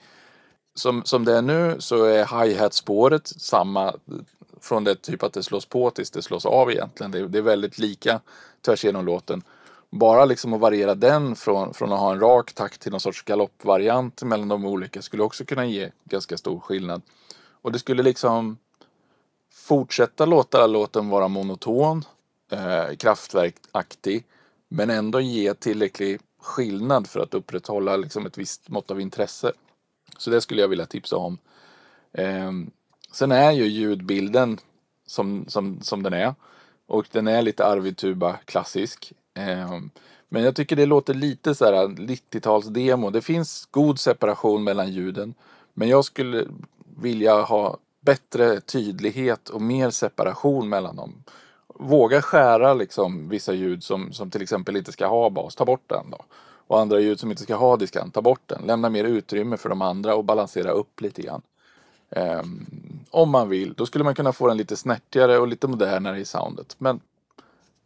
Som, 0.74 1.04
som 1.04 1.24
det 1.24 1.36
är 1.36 1.42
nu 1.42 1.76
så 1.78 2.04
är 2.04 2.44
hi-hat-spåret 2.44 3.26
samma 3.26 3.94
från 4.60 4.84
det 4.84 4.94
typ 4.94 5.22
att 5.22 5.32
det 5.32 5.42
slås 5.42 5.66
på 5.66 5.90
tills 5.90 6.10
det 6.10 6.22
slås 6.22 6.46
av 6.46 6.70
egentligen. 6.70 7.10
Det, 7.10 7.28
det 7.28 7.38
är 7.38 7.42
väldigt 7.42 7.78
lika 7.78 8.20
tvärs 8.62 8.84
igenom 8.84 9.06
låten. 9.06 9.42
Bara 9.90 10.24
liksom 10.24 10.52
att 10.52 10.60
variera 10.60 10.94
den 10.94 11.36
från, 11.36 11.74
från 11.74 11.92
att 11.92 12.00
ha 12.00 12.12
en 12.12 12.20
rak 12.20 12.52
takt 12.52 12.80
till 12.80 12.90
någon 12.90 13.00
sorts 13.00 13.22
galoppvariant 13.22 14.22
mellan 14.22 14.48
de 14.48 14.64
olika 14.64 15.02
skulle 15.02 15.22
också 15.22 15.44
kunna 15.44 15.66
ge 15.66 15.90
ganska 16.04 16.36
stor 16.36 16.60
skillnad. 16.60 17.02
Och 17.62 17.72
det 17.72 17.78
skulle 17.78 18.02
liksom 18.02 18.58
fortsätta 19.52 20.26
låta 20.26 20.66
låten 20.66 21.08
vara 21.08 21.28
monoton, 21.28 22.04
eh, 22.50 22.96
kraftverkaktig, 22.96 24.24
men 24.68 24.90
ändå 24.90 25.20
ge 25.20 25.54
tillräcklig 25.54 26.20
skillnad 26.40 27.06
för 27.06 27.20
att 27.20 27.34
upprätthålla 27.34 27.96
liksom 27.96 28.26
ett 28.26 28.38
visst 28.38 28.68
mått 28.68 28.90
av 28.90 29.00
intresse. 29.00 29.52
Så 30.18 30.30
det 30.30 30.40
skulle 30.40 30.60
jag 30.60 30.68
vilja 30.68 30.86
tipsa 30.86 31.16
om. 31.16 31.38
Eh, 32.12 32.52
sen 33.12 33.32
är 33.32 33.52
ju 33.52 33.66
ljudbilden 33.66 34.58
som, 35.06 35.44
som, 35.48 35.82
som 35.82 36.02
den 36.02 36.12
är. 36.12 36.34
Och 36.86 37.06
den 37.12 37.28
är 37.28 37.42
lite 37.42 37.66
Arvid 37.66 37.96
Tuba 37.96 38.36
klassisk. 38.36 39.12
Eh, 39.34 39.80
men 40.28 40.42
jag 40.42 40.56
tycker 40.56 40.76
det 40.76 40.86
låter 40.86 41.14
lite 41.14 41.54
så 41.54 41.64
här 41.64 41.88
90-talsdemo. 41.88 43.10
Det 43.10 43.20
finns 43.20 43.68
god 43.70 44.00
separation 44.00 44.64
mellan 44.64 44.92
ljuden. 44.92 45.34
Men 45.74 45.88
jag 45.88 46.04
skulle 46.04 46.46
vilja 46.96 47.42
ha 47.42 47.78
bättre 48.00 48.60
tydlighet 48.60 49.48
och 49.48 49.62
mer 49.62 49.90
separation 49.90 50.68
mellan 50.68 50.96
dem. 50.96 51.22
Våga 51.82 52.22
skära 52.22 52.74
liksom 52.74 53.28
vissa 53.28 53.52
ljud 53.52 53.84
som, 53.84 54.12
som 54.12 54.30
till 54.30 54.42
exempel 54.42 54.76
inte 54.76 54.92
ska 54.92 55.06
ha 55.06 55.30
bas, 55.30 55.54
ta 55.54 55.64
bort 55.64 55.84
den 55.86 56.10
då. 56.10 56.24
Och 56.66 56.80
andra 56.80 57.00
ljud 57.00 57.20
som 57.20 57.30
inte 57.30 57.42
ska 57.42 57.54
ha 57.54 57.76
diskant, 57.76 58.14
ta 58.14 58.22
bort 58.22 58.42
den. 58.46 58.62
Lämna 58.66 58.88
mer 58.90 59.04
utrymme 59.04 59.56
för 59.56 59.68
de 59.68 59.82
andra 59.82 60.14
och 60.14 60.24
balansera 60.24 60.70
upp 60.70 61.00
lite 61.00 61.22
grann. 61.22 61.42
Um, 62.16 62.66
om 63.10 63.30
man 63.30 63.48
vill, 63.48 63.72
då 63.72 63.86
skulle 63.86 64.04
man 64.04 64.14
kunna 64.14 64.32
få 64.32 64.48
den 64.48 64.56
lite 64.56 64.76
snärtigare 64.76 65.38
och 65.38 65.48
lite 65.48 65.66
modernare 65.66 66.20
i 66.20 66.24
soundet. 66.24 66.76
Men 66.78 67.00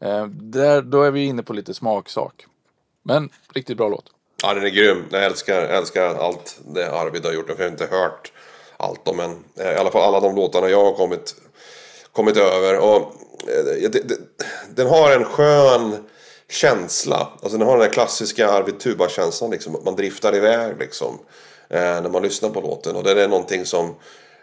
eh, 0.00 0.26
där, 0.26 0.82
då 0.82 1.02
är 1.02 1.10
vi 1.10 1.24
inne 1.24 1.42
på 1.42 1.52
lite 1.52 1.74
smaksak. 1.74 2.46
Men 3.02 3.30
riktigt 3.52 3.76
bra 3.76 3.88
låt. 3.88 4.10
Ja, 4.42 4.54
den 4.54 4.64
är 4.64 4.68
grym. 4.68 5.04
Jag 5.10 5.24
älskar, 5.24 5.62
älskar 5.62 6.14
allt 6.14 6.60
det 6.74 6.92
Arvid 6.92 7.24
har 7.24 7.32
gjort. 7.32 7.48
Jag 7.48 7.56
har 7.56 7.68
inte 7.68 7.86
hört 7.86 8.32
allt 8.76 9.08
om 9.08 9.16
men 9.16 9.44
eh, 9.58 9.72
i 9.72 9.76
alla 9.76 9.90
fall 9.90 10.02
alla 10.02 10.20
de 10.20 10.36
låtarna 10.36 10.68
jag 10.68 10.84
har 10.84 10.92
kommit, 10.92 11.34
kommit 12.14 12.36
över. 12.36 12.78
Och, 12.78 12.96
eh, 13.48 13.90
det, 13.90 14.08
det, 14.08 14.14
den 14.74 14.86
har 14.86 15.10
en 15.10 15.24
skön 15.24 15.96
känsla. 16.50 17.28
Alltså 17.42 17.58
den 17.58 17.66
har 17.66 17.76
den 17.78 17.86
där 17.86 17.92
klassiska 17.92 18.48
Arvid 18.50 18.78
Tuba-känslan 18.80 19.50
liksom. 19.50 19.74
Att 19.76 19.84
man 19.84 19.96
driftar 19.96 20.34
iväg 20.36 20.74
liksom. 20.78 21.18
Eh, 21.70 21.80
när 21.80 22.08
man 22.08 22.22
lyssnar 22.22 22.50
på 22.50 22.60
låten. 22.60 22.96
Och 22.96 23.04
det 23.04 23.22
är 23.22 23.28
någonting 23.28 23.66
som 23.66 23.94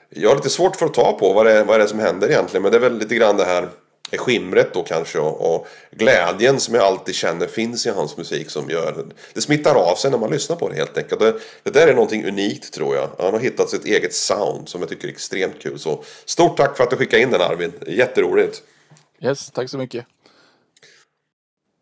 jag 0.09 0.29
har 0.29 0.35
lite 0.35 0.49
svårt 0.49 0.75
för 0.75 0.85
att 0.85 0.93
ta 0.93 1.13
på 1.19 1.33
vad 1.33 1.45
det, 1.45 1.51
är- 1.51 1.63
vad 1.63 1.79
det 1.79 1.83
är 1.83 1.87
som 1.87 1.99
händer 1.99 2.29
egentligen. 2.29 2.61
Men 2.63 2.71
det 2.71 2.77
är 2.77 2.81
väl 2.81 2.97
lite 2.97 3.15
grann 3.15 3.37
det 3.37 3.45
här 3.45 3.69
skimret 4.17 4.73
då 4.73 4.83
kanske 4.83 5.19
och, 5.19 5.55
och 5.55 5.67
glädjen 5.91 6.59
som 6.59 6.75
jag 6.75 6.83
alltid 6.83 7.15
känner 7.15 7.47
finns 7.47 7.85
i 7.85 7.89
hans 7.89 8.17
musik 8.17 8.49
som 8.49 8.69
gör 8.69 9.05
det 9.33 9.41
smittar 9.41 9.75
av 9.75 9.95
sig 9.95 10.11
när 10.11 10.17
man 10.17 10.31
lyssnar 10.31 10.55
på 10.55 10.69
det 10.69 10.75
helt 10.75 10.97
enkelt. 10.97 11.19
Det, 11.19 11.33
det 11.63 11.69
där 11.69 11.87
är 11.87 11.93
någonting 11.93 12.25
unikt 12.25 12.73
tror 12.73 12.95
jag. 12.95 13.09
Han 13.19 13.33
har 13.33 13.39
hittat 13.39 13.69
sitt 13.69 13.85
eget 13.85 14.13
sound 14.13 14.69
som 14.69 14.81
jag 14.81 14.89
tycker 14.89 15.07
är 15.07 15.11
extremt 15.11 15.59
kul. 15.59 15.79
Så 15.79 16.03
stort 16.25 16.57
tack 16.57 16.77
för 16.77 16.83
att 16.83 16.89
du 16.89 16.95
skickade 16.95 17.23
in 17.23 17.31
den 17.31 17.41
Arvid. 17.41 17.71
Jätteroligt. 17.87 18.63
Yes, 19.21 19.51
tack 19.51 19.69
så 19.69 19.77
mycket. 19.77 20.05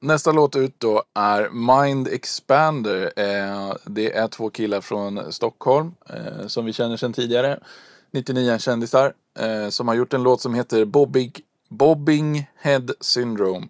Nästa 0.01 0.31
låt 0.31 0.55
ut 0.55 0.75
då 0.77 1.03
är 1.15 1.49
Mind 1.49 2.07
Expander. 2.07 3.11
Eh, 3.15 3.75
det 3.85 4.15
är 4.15 4.27
två 4.27 4.49
killar 4.49 4.81
från 4.81 5.31
Stockholm 5.31 5.91
eh, 6.09 6.47
som 6.47 6.65
vi 6.65 6.73
känner 6.73 6.97
sedan 6.97 7.13
tidigare. 7.13 7.59
99 8.11 8.57
kändisar 8.57 9.13
eh, 9.39 9.69
som 9.69 9.87
har 9.87 9.95
gjort 9.95 10.13
en 10.13 10.23
låt 10.23 10.41
som 10.41 10.53
heter 10.53 10.85
Bobbig 10.85 11.41
Bobbing 11.69 12.47
Head 12.61 12.91
Syndrome. 13.01 13.69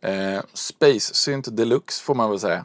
Eh, 0.00 0.40
Space 0.54 1.14
Synth 1.14 1.50
Deluxe 1.50 2.02
får 2.02 2.14
man 2.14 2.30
väl 2.30 2.40
säga. 2.40 2.64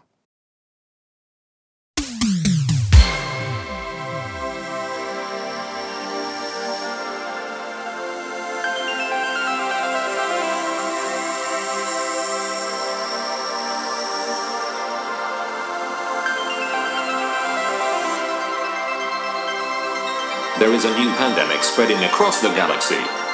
There 20.60 20.74
is 20.74 20.86
a 20.86 20.98
new 20.98 21.12
pandemic 21.18 21.64
spreading 21.64 21.98
across 22.06 22.42
the 22.42 22.50
galaxy. 22.56 23.25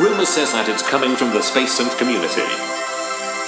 Rumor 0.00 0.24
says 0.24 0.50
that 0.52 0.66
it's 0.66 0.82
coming 0.88 1.14
from 1.14 1.28
the 1.28 1.42
space 1.42 1.78
synth 1.78 1.92
community. 1.98 2.48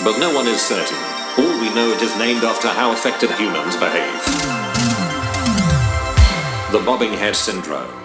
But 0.05 0.21
no 0.21 0.35
one 0.35 0.47
is 0.47 0.61
certain. 0.61 0.99
All 1.41 1.59
we 1.59 1.73
know 1.75 1.89
it 1.89 2.03
is 2.03 2.15
named 2.19 2.45
after 2.45 2.69
how 2.69 2.93
affected 2.93 3.31
humans 3.41 3.75
behave. 3.77 4.21
The 6.71 6.85
bobbing 6.85 7.15
head 7.15 7.37
syndrome. 7.37 8.02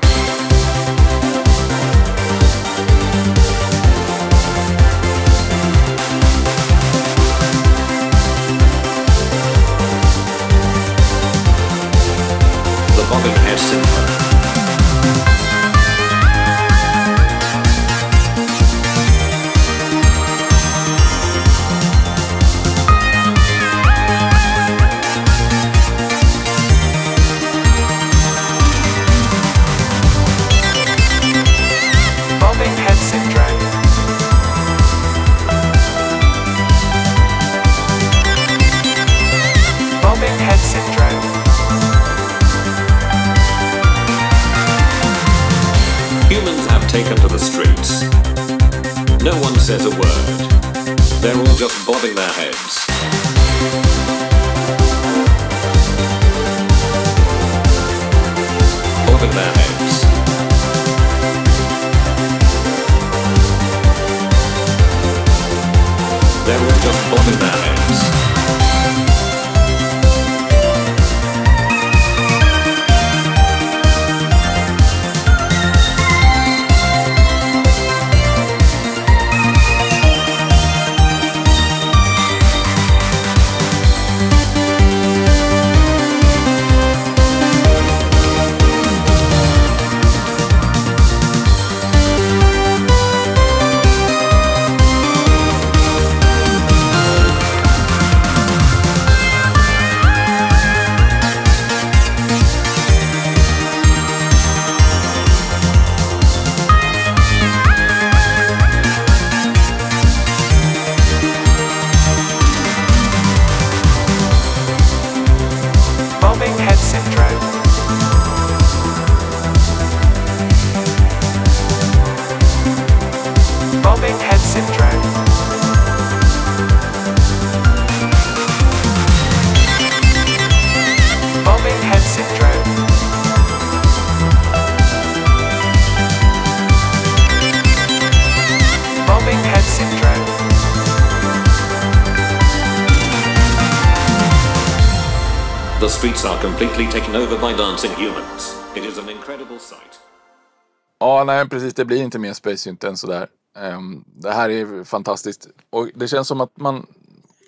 Nej 151.27 151.49
precis. 151.49 151.73
Det 151.73 151.85
blir 151.85 152.03
inte 152.03 152.19
mer 152.19 152.33
Space 152.33 152.57
Synth 152.57 152.87
än 152.87 152.97
sådär. 152.97 153.27
Um, 153.57 154.05
det 154.07 154.31
här 154.31 154.49
är 154.49 154.83
fantastiskt. 154.83 155.47
Och 155.69 155.89
det 155.95 156.07
känns 156.07 156.27
som 156.27 156.41
att 156.41 156.57
man 156.57 156.85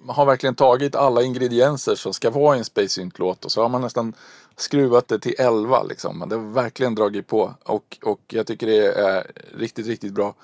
har 0.07 0.25
verkligen 0.25 0.55
tagit 0.55 0.95
alla 0.95 1.23
ingredienser 1.23 1.95
som 1.95 2.13
ska 2.13 2.29
vara 2.29 2.55
i 2.55 2.59
en 2.59 2.65
Space 2.65 2.89
Synth-låt 2.89 3.45
och 3.45 3.51
så 3.51 3.61
har 3.61 3.69
man 3.69 3.81
nästan 3.81 4.13
skruvat 4.57 5.07
det 5.07 5.19
till 5.19 5.35
11 5.37 5.83
liksom. 5.83 6.25
Det 6.29 6.35
har 6.35 6.43
verkligen 6.43 6.95
dragit 6.95 7.27
på. 7.27 7.53
Och, 7.63 7.97
och 8.03 8.19
jag 8.27 8.47
tycker 8.47 8.67
det 8.67 8.93
är 8.93 9.31
riktigt, 9.57 9.87
riktigt 9.87 10.13
bra. 10.13 10.35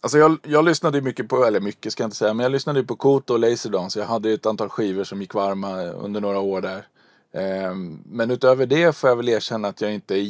Alltså 0.00 0.18
jag, 0.18 0.38
jag 0.42 0.64
lyssnade 0.64 0.98
ju 0.98 1.02
mycket 1.04 1.28
på, 1.28 1.44
eller 1.44 1.60
mycket 1.60 1.92
ska 1.92 2.02
jag 2.02 2.06
inte 2.06 2.16
säga, 2.16 2.34
men 2.34 2.44
jag 2.44 2.52
lyssnade 2.52 2.80
ju 2.80 2.86
på 2.86 2.96
Koto 2.96 3.32
och 3.34 3.40
Laserdance. 3.40 3.98
Jag 3.98 4.06
hade 4.06 4.28
ju 4.28 4.34
ett 4.34 4.46
antal 4.46 4.68
skivor 4.68 5.04
som 5.04 5.20
gick 5.20 5.34
varma 5.34 5.82
under 5.82 6.20
några 6.20 6.38
år 6.38 6.60
där. 6.60 6.86
Um, 7.70 8.02
Men 8.06 8.30
utöver 8.30 8.66
det 8.66 8.96
får 8.96 9.10
jag 9.10 9.16
väl 9.16 9.28
erkänna 9.28 9.68
att 9.68 9.80
jag 9.80 9.94
inte 9.94 10.14
är 10.14 10.22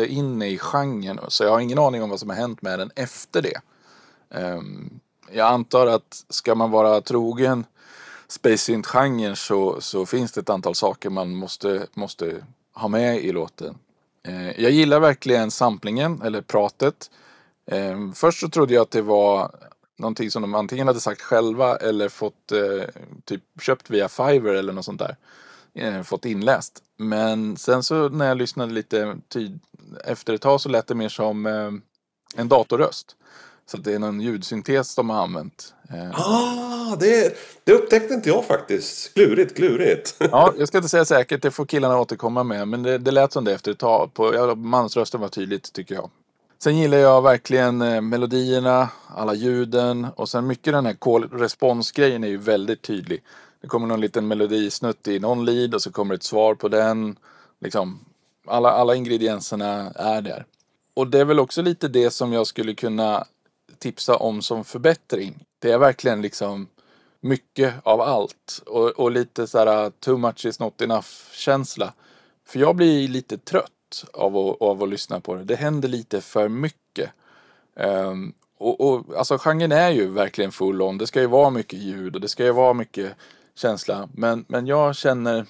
jätteinne 0.00 0.48
i 0.48 0.58
genren. 0.58 1.20
Så 1.28 1.44
jag 1.44 1.50
har 1.50 1.60
ingen 1.60 1.78
aning 1.78 2.02
om 2.02 2.10
vad 2.10 2.20
som 2.20 2.28
har 2.28 2.36
hänt 2.36 2.62
med 2.62 2.78
den 2.78 2.90
efter 2.96 3.42
det. 3.42 3.60
Ehm, 4.30 5.00
jag 5.30 5.46
antar 5.46 5.86
att 5.86 6.24
ska 6.28 6.54
man 6.54 6.70
vara 6.70 7.00
trogen 7.00 7.64
Space 8.28 8.58
Synth-genren 8.58 9.36
så, 9.36 9.80
så 9.80 10.06
finns 10.06 10.32
det 10.32 10.40
ett 10.40 10.50
antal 10.50 10.74
saker 10.74 11.10
man 11.10 11.34
måste, 11.34 11.86
måste 11.94 12.44
ha 12.72 12.88
med 12.88 13.24
i 13.24 13.32
låten. 13.32 13.78
Ehm, 14.22 14.52
jag 14.58 14.70
gillar 14.70 15.00
verkligen 15.00 15.50
samplingen, 15.50 16.22
eller 16.22 16.40
pratet. 16.40 17.10
Ehm, 17.66 18.12
först 18.12 18.40
så 18.40 18.48
trodde 18.48 18.74
jag 18.74 18.82
att 18.82 18.90
det 18.90 19.02
var 19.02 19.50
någonting 19.96 20.30
som 20.30 20.42
de 20.42 20.54
antingen 20.54 20.86
hade 20.86 21.00
sagt 21.00 21.20
själva 21.20 21.76
eller 21.76 22.08
fått 22.08 22.52
eh, 22.52 22.88
typ 23.24 23.42
köpt 23.60 23.90
via 23.90 24.08
Fiverr 24.08 24.54
eller 24.54 24.72
något 24.72 24.84
sånt 24.84 24.98
där. 24.98 25.16
Eh, 25.74 26.02
fått 26.02 26.24
inläst. 26.24 26.82
Men 26.98 27.56
sen 27.56 27.82
så 27.82 28.08
när 28.08 28.26
jag 28.28 28.36
lyssnade 28.36 28.72
lite 28.72 29.16
tid 29.28 29.60
efter 30.04 30.34
ett 30.34 30.40
tag 30.40 30.60
så 30.60 30.68
lät 30.68 30.86
det 30.86 30.94
mer 30.94 31.08
som 31.08 31.46
eh, 31.46 31.70
en 32.36 32.48
datorröst. 32.48 33.16
Så 33.66 33.76
det 33.76 33.92
är 33.92 33.98
någon 33.98 34.20
ljudsyntes 34.20 34.94
de 34.94 35.10
har 35.10 35.22
använt. 35.22 35.74
Eh, 35.90 36.20
Ah, 36.20 36.96
det, 36.96 37.36
det 37.64 37.72
upptäckte 37.72 38.14
inte 38.14 38.28
jag 38.28 38.44
faktiskt. 38.44 39.14
Klurigt, 39.14 39.56
klurigt. 39.56 40.16
Ja, 40.30 40.52
jag 40.58 40.68
ska 40.68 40.78
inte 40.78 40.88
säga 40.88 41.04
säkert, 41.04 41.42
det 41.42 41.50
får 41.50 41.66
killarna 41.66 42.00
återkomma 42.00 42.42
med. 42.44 42.68
Men 42.68 42.82
det, 42.82 42.98
det 42.98 43.10
lät 43.10 43.32
som 43.32 43.44
det 43.44 43.52
efter 43.52 43.72
ett 43.72 43.78
tag. 43.78 44.14
På, 44.14 44.34
ja, 44.34 44.54
mansrösten 44.54 45.20
var 45.20 45.28
tydligt 45.28 45.72
tycker 45.72 45.94
jag. 45.94 46.10
Sen 46.62 46.78
gillar 46.78 46.98
jag 46.98 47.22
verkligen 47.22 47.82
eh, 47.82 48.00
melodierna, 48.00 48.88
alla 49.16 49.34
ljuden 49.34 50.06
och 50.16 50.28
sen 50.28 50.46
mycket 50.46 50.72
den 50.72 50.86
här 50.86 50.94
call-respons-grejen 50.94 52.24
är 52.24 52.28
ju 52.28 52.36
väldigt 52.38 52.82
tydlig. 52.82 53.22
Det 53.64 53.68
kommer 53.68 53.86
någon 53.86 54.00
liten 54.00 54.28
melodisnutt 54.28 55.08
i 55.08 55.18
någon 55.18 55.44
lead 55.44 55.74
och 55.74 55.82
så 55.82 55.92
kommer 55.92 56.14
ett 56.14 56.22
svar 56.22 56.54
på 56.54 56.68
den. 56.68 57.18
Liksom, 57.60 58.04
alla, 58.46 58.70
alla 58.70 58.94
ingredienserna 58.94 59.92
är 59.94 60.22
där. 60.22 60.44
Och 60.94 61.06
det 61.06 61.20
är 61.20 61.24
väl 61.24 61.40
också 61.40 61.62
lite 61.62 61.88
det 61.88 62.10
som 62.10 62.32
jag 62.32 62.46
skulle 62.46 62.74
kunna 62.74 63.24
tipsa 63.78 64.16
om 64.16 64.42
som 64.42 64.64
förbättring. 64.64 65.44
Det 65.58 65.72
är 65.72 65.78
verkligen 65.78 66.22
liksom 66.22 66.68
mycket 67.20 67.74
av 67.82 68.00
allt 68.00 68.62
och, 68.66 68.88
och 68.88 69.10
lite 69.10 69.46
så 69.46 69.58
här 69.58 69.84
uh, 69.84 69.90
too 70.00 70.16
much 70.16 70.46
is 70.46 70.60
not 70.60 70.80
enough 70.80 71.08
känsla. 71.32 71.92
För 72.46 72.58
jag 72.58 72.76
blir 72.76 73.08
lite 73.08 73.38
trött 73.38 74.04
av 74.12 74.36
att, 74.36 74.62
av 74.62 74.82
att 74.82 74.88
lyssna 74.88 75.20
på 75.20 75.34
det. 75.34 75.44
Det 75.44 75.56
händer 75.56 75.88
lite 75.88 76.20
för 76.20 76.48
mycket. 76.48 77.10
Um, 77.74 78.34
och, 78.58 78.80
och 78.80 79.16
alltså 79.16 79.38
genren 79.38 79.72
är 79.72 79.90
ju 79.90 80.10
verkligen 80.10 80.52
full 80.52 80.82
on. 80.82 80.98
Det 80.98 81.06
ska 81.06 81.20
ju 81.20 81.26
vara 81.26 81.50
mycket 81.50 81.78
ljud 81.78 82.14
och 82.14 82.20
det 82.20 82.28
ska 82.28 82.44
ju 82.44 82.52
vara 82.52 82.72
mycket 82.72 83.12
känsla. 83.54 84.08
Men, 84.12 84.44
men 84.48 84.66
jag 84.66 84.96
känner 84.96 85.46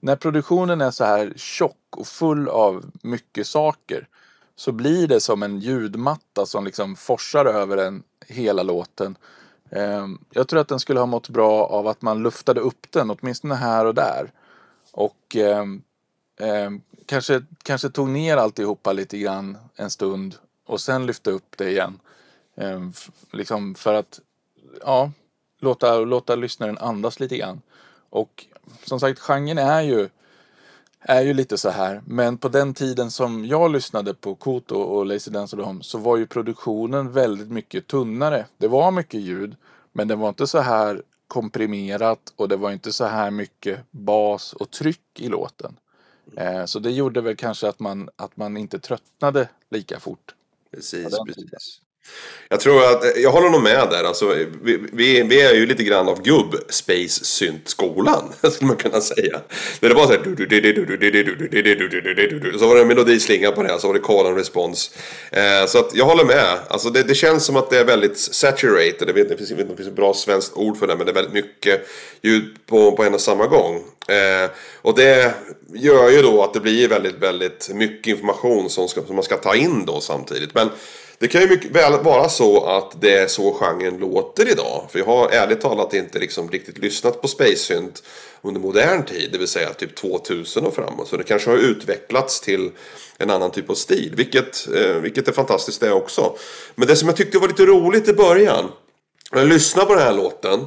när 0.00 0.16
produktionen 0.16 0.80
är 0.80 0.90
så 0.90 1.04
här 1.04 1.32
tjock 1.36 1.96
och 1.96 2.06
full 2.06 2.48
av 2.48 2.90
mycket 3.02 3.46
saker 3.46 4.08
så 4.56 4.72
blir 4.72 5.08
det 5.08 5.20
som 5.20 5.42
en 5.42 5.58
ljudmatta 5.58 6.46
som 6.46 6.64
liksom 6.64 6.96
forsar 6.96 7.44
över 7.44 7.76
en 7.76 8.02
hela 8.26 8.62
låten. 8.62 9.16
Eh, 9.70 10.06
jag 10.30 10.48
tror 10.48 10.60
att 10.60 10.68
den 10.68 10.80
skulle 10.80 11.00
ha 11.00 11.06
mått 11.06 11.28
bra 11.28 11.66
av 11.66 11.86
att 11.86 12.02
man 12.02 12.22
luftade 12.22 12.60
upp 12.60 12.86
den, 12.90 13.10
åtminstone 13.10 13.54
här 13.54 13.84
och 13.84 13.94
där. 13.94 14.32
Och 14.92 15.36
eh, 15.36 15.64
eh, 16.40 16.70
kanske, 17.06 17.42
kanske 17.62 17.90
tog 17.90 18.08
ner 18.08 18.36
alltihopa 18.36 18.92
lite 18.92 19.18
grann 19.18 19.58
en 19.76 19.90
stund 19.90 20.34
och 20.66 20.80
sen 20.80 21.06
lyfte 21.06 21.30
upp 21.30 21.54
det 21.56 21.70
igen. 21.70 22.00
Eh, 22.56 22.80
liksom 23.32 23.74
för 23.74 23.94
att 23.94 24.20
ja, 24.80 25.10
låta, 25.60 25.98
låta 25.98 26.34
lyssnaren 26.36 26.78
andas 26.78 27.20
lite 27.20 27.36
grann. 27.36 27.62
Och 28.10 28.46
som 28.84 29.00
sagt, 29.00 29.18
genren 29.18 29.58
är 29.58 29.82
ju, 29.82 30.08
är 31.00 31.22
ju 31.22 31.34
lite 31.34 31.58
så 31.58 31.70
här. 31.70 32.02
Men 32.06 32.38
på 32.38 32.48
den 32.48 32.74
tiden 32.74 33.10
som 33.10 33.44
jag 33.44 33.70
lyssnade 33.70 34.14
på 34.14 34.34
Koto 34.34 34.74
och 34.74 35.06
Lazy 35.06 35.30
Dance 35.30 35.56
och 35.56 35.62
dem 35.62 35.82
så 35.82 35.98
var 35.98 36.16
ju 36.16 36.26
produktionen 36.26 37.12
väldigt 37.12 37.50
mycket 37.50 37.86
tunnare. 37.86 38.46
Det 38.58 38.68
var 38.68 38.90
mycket 38.90 39.20
ljud, 39.20 39.56
men 39.92 40.08
det 40.08 40.16
var 40.16 40.28
inte 40.28 40.46
så 40.46 40.58
här 40.58 41.02
komprimerat 41.28 42.32
och 42.36 42.48
det 42.48 42.56
var 42.56 42.70
inte 42.72 42.92
så 42.92 43.04
här 43.04 43.30
mycket 43.30 43.80
bas 43.90 44.52
och 44.52 44.70
tryck 44.70 45.20
i 45.20 45.28
låten. 45.28 45.76
Eh, 46.36 46.64
Så 46.64 46.78
det 46.78 46.90
gjorde 46.90 47.20
väl 47.20 47.36
kanske 47.36 47.68
att 47.68 47.80
man, 47.80 48.08
att 48.16 48.36
man 48.36 48.56
inte 48.56 48.78
tröttnade 48.78 49.48
lika 49.70 50.00
fort. 50.00 50.34
Precis, 50.70 51.20
precis. 51.20 51.80
Jag 52.52 52.60
tror 52.60 52.84
att, 52.84 53.04
jag 53.16 53.30
håller 53.30 53.50
nog 53.50 53.62
med 53.62 53.88
där. 53.90 54.04
Alltså, 54.04 54.34
vi, 54.62 54.78
vi, 54.92 55.22
vi 55.22 55.40
är 55.40 55.54
ju 55.54 55.66
lite 55.66 55.84
grann 55.84 56.08
av 56.08 56.22
gubb 56.22 56.56
space 56.68 57.24
synt 57.24 57.68
skolan 57.68 58.32
skulle 58.52 58.68
man 58.68 58.76
kunna 58.76 59.00
säga. 59.00 59.40
Där 59.80 59.88
det 59.88 59.94
var 59.94 60.06
så 60.06 60.12
här... 60.12 60.18
Så 62.58 62.68
var 62.68 62.74
det 62.74 62.80
en 62.80 62.88
melodislinga 62.88 63.52
på 63.52 63.62
det, 63.62 63.78
så 63.78 63.86
var 63.86 63.94
det 63.94 64.00
call 64.00 64.26
and 64.26 64.36
response. 64.36 64.90
Eh, 65.32 65.66
så 65.66 65.78
att 65.78 65.94
jag 65.94 66.04
håller 66.04 66.24
med. 66.24 66.58
Alltså 66.68 66.90
det, 66.90 67.02
det 67.02 67.14
känns 67.14 67.44
som 67.44 67.56
att 67.56 67.70
det 67.70 67.78
är 67.78 67.84
väldigt 67.84 68.18
saturated. 68.18 69.08
Jag 69.08 69.14
vet 69.14 69.30
inte, 69.30 69.34
det 69.34 69.46
finns, 69.46 69.50
det 69.50 69.76
finns 69.76 69.88
ett 69.88 69.96
bra 69.96 70.14
svenskt 70.14 70.52
ord 70.56 70.78
för 70.78 70.86
det, 70.86 70.96
men 70.96 71.06
det 71.06 71.12
är 71.12 71.14
väldigt 71.14 71.34
mycket 71.34 71.88
ljud 72.22 72.56
på, 72.66 72.92
på 72.92 73.04
en 73.04 73.14
och 73.14 73.20
samma 73.20 73.46
gång. 73.46 73.76
Eh, 74.08 74.50
och 74.82 74.96
det 74.96 75.34
gör 75.74 76.10
ju 76.10 76.22
då 76.22 76.42
att 76.42 76.54
det 76.54 76.60
blir 76.60 76.88
väldigt, 76.88 77.18
väldigt 77.18 77.70
mycket 77.74 78.06
information 78.06 78.70
som, 78.70 78.88
ska, 78.88 79.02
som 79.02 79.14
man 79.14 79.24
ska 79.24 79.36
ta 79.36 79.54
in 79.54 79.84
då 79.86 80.00
samtidigt. 80.00 80.54
Men 80.54 80.70
det 81.20 81.28
kan 81.28 81.40
ju 81.40 81.48
mycket 81.48 81.70
väl 81.70 82.02
vara 82.02 82.28
så 82.28 82.64
att 82.66 83.00
det 83.00 83.14
är 83.14 83.26
så 83.26 83.52
genren 83.52 83.98
låter 83.98 84.48
idag. 84.48 84.88
För 84.90 84.98
jag 84.98 85.06
har 85.06 85.28
ärligt 85.28 85.60
talat 85.60 85.94
inte 85.94 86.18
liksom 86.18 86.50
riktigt 86.50 86.78
lyssnat 86.78 87.22
på 87.22 87.28
Space 87.28 87.56
Synt 87.56 88.02
under 88.42 88.60
modern 88.60 89.04
tid. 89.04 89.28
Det 89.32 89.38
vill 89.38 89.48
säga 89.48 89.72
typ 89.72 89.96
2000 89.96 90.66
och 90.66 90.74
framåt. 90.74 91.08
Så 91.08 91.16
det 91.16 91.24
kanske 91.24 91.50
har 91.50 91.56
utvecklats 91.56 92.40
till 92.40 92.70
en 93.18 93.30
annan 93.30 93.50
typ 93.50 93.70
av 93.70 93.74
stil. 93.74 94.12
Vilket, 94.16 94.68
eh, 94.74 94.94
vilket 94.94 95.28
är 95.28 95.32
fantastiskt 95.32 95.80
det 95.80 95.92
också. 95.92 96.36
Men 96.74 96.88
det 96.88 96.96
som 96.96 97.08
jag 97.08 97.16
tyckte 97.16 97.38
var 97.38 97.48
lite 97.48 97.66
roligt 97.66 98.08
i 98.08 98.12
början. 98.12 98.70
När 99.32 99.38
jag 99.38 99.48
lyssnade 99.48 99.86
på 99.86 99.94
den 99.94 100.02
här 100.02 100.14
låten. 100.14 100.66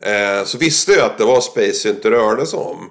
Eh, 0.00 0.44
så 0.44 0.58
visste 0.58 0.92
jag 0.92 1.06
att 1.06 1.18
det 1.18 1.24
var 1.24 1.40
Space 1.40 1.72
Synt 1.72 2.02
det 2.02 2.10
rörde 2.10 2.46
sig 2.46 2.58
om. 2.58 2.90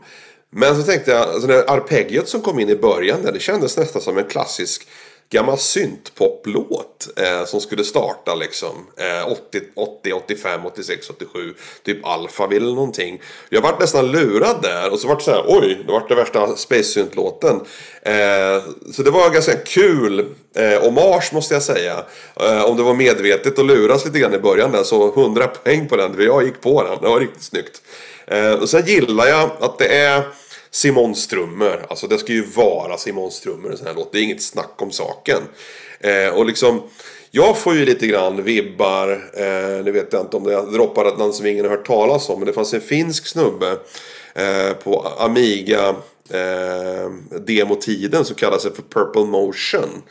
Men 0.51 0.75
så 0.75 0.83
tänkte 0.83 1.11
jag, 1.11 1.21
alltså 1.21 1.47
det 1.47 1.69
arpeggiot 1.69 2.27
som 2.27 2.41
kom 2.41 2.59
in 2.59 2.69
i 2.69 2.75
början 2.75 3.23
där, 3.23 3.31
det 3.31 3.39
kändes 3.39 3.77
nästan 3.77 4.01
som 4.01 4.17
en 4.17 4.23
klassisk 4.23 4.87
gammal 5.31 5.57
syntpoplåt 5.57 7.07
eh, 7.15 7.45
som 7.45 7.61
skulle 7.61 7.83
starta 7.83 8.35
liksom 8.35 8.87
eh, 8.97 9.31
80, 9.31 9.61
80, 9.75 10.13
85, 10.13 10.65
86, 10.65 11.09
87. 11.09 11.53
Typ 11.83 12.05
Alphaville 12.05 12.65
eller 12.65 12.75
någonting. 12.75 13.21
Jag 13.49 13.61
vart 13.61 13.79
nästan 13.79 14.11
lurad 14.11 14.61
där 14.61 14.93
och 14.93 14.99
så 14.99 15.07
vart 15.07 15.19
det 15.19 15.25
så 15.25 15.31
här, 15.31 15.43
oj, 15.47 15.83
det 15.85 15.91
vart 15.91 16.09
det 16.09 16.15
värsta 16.15 16.55
Space 16.55 16.83
syntlåten. 16.83 17.55
Eh, 18.01 18.63
så 18.93 19.03
det 19.03 19.11
var 19.11 19.29
ganska 19.29 19.57
kul 19.57 20.19
eh, 20.55 20.81
hommage 20.81 21.33
måste 21.33 21.53
jag 21.53 21.63
säga. 21.63 22.03
Eh, 22.39 22.63
om 22.63 22.77
det 22.77 22.83
var 22.83 22.93
medvetet 22.93 23.59
att 23.59 23.65
luras 23.65 24.05
lite 24.05 24.19
grann 24.19 24.33
i 24.33 24.39
början 24.39 24.71
där 24.71 24.83
så 24.83 25.13
100 25.13 25.47
poäng 25.47 25.87
på 25.87 25.95
den, 25.95 26.13
för 26.15 26.21
jag 26.21 26.43
gick 26.43 26.61
på 26.61 26.83
den. 26.83 26.97
Det 27.01 27.07
var 27.07 27.19
riktigt 27.19 27.43
snyggt. 27.43 27.81
Eh, 28.27 28.53
och 28.53 28.69
sen 28.69 28.85
gillar 28.85 29.25
jag 29.27 29.51
att 29.59 29.77
det 29.77 29.87
är 29.87 30.23
Simon 30.71 31.15
Strummer. 31.15 31.85
Alltså 31.89 32.07
det 32.07 32.17
ska 32.17 32.33
ju 32.33 32.45
vara 32.45 32.97
Simon 32.97 33.31
Strummer 33.31 33.69
en 33.69 33.77
sån 33.77 33.87
här 33.87 33.93
låt. 33.93 34.11
Det 34.11 34.19
är 34.19 34.23
inget 34.23 34.41
snack 34.41 34.73
om 34.77 34.91
saken. 34.91 35.41
Eh, 35.99 36.29
och 36.29 36.45
liksom 36.45 36.81
jag 37.31 37.57
får 37.57 37.75
ju 37.75 37.85
lite 37.85 38.07
grann 38.07 38.43
vibbar. 38.43 39.11
Eh, 39.33 39.83
nu 39.83 39.91
vet 39.91 40.13
jag 40.13 40.21
inte 40.21 40.37
om 40.37 40.43
det 40.43 40.71
droppar 40.71 41.05
ett 41.05 41.17
namn 41.17 41.33
som 41.33 41.45
ingen 41.45 41.65
har 41.65 41.71
hört 41.71 41.87
talas 41.87 42.29
om. 42.29 42.39
Men 42.39 42.47
det 42.47 42.53
fanns 42.53 42.73
en 42.73 42.81
finsk 42.81 43.27
snubbe 43.27 43.77
eh, 44.35 44.73
på 44.83 45.07
Amiga 45.19 45.95
eh, 46.29 47.11
demotiden 47.39 48.25
som 48.25 48.35
kallade 48.35 48.61
sig 48.61 48.71
för 48.75 48.81
Purple 48.81 49.25
Motion. 49.25 50.01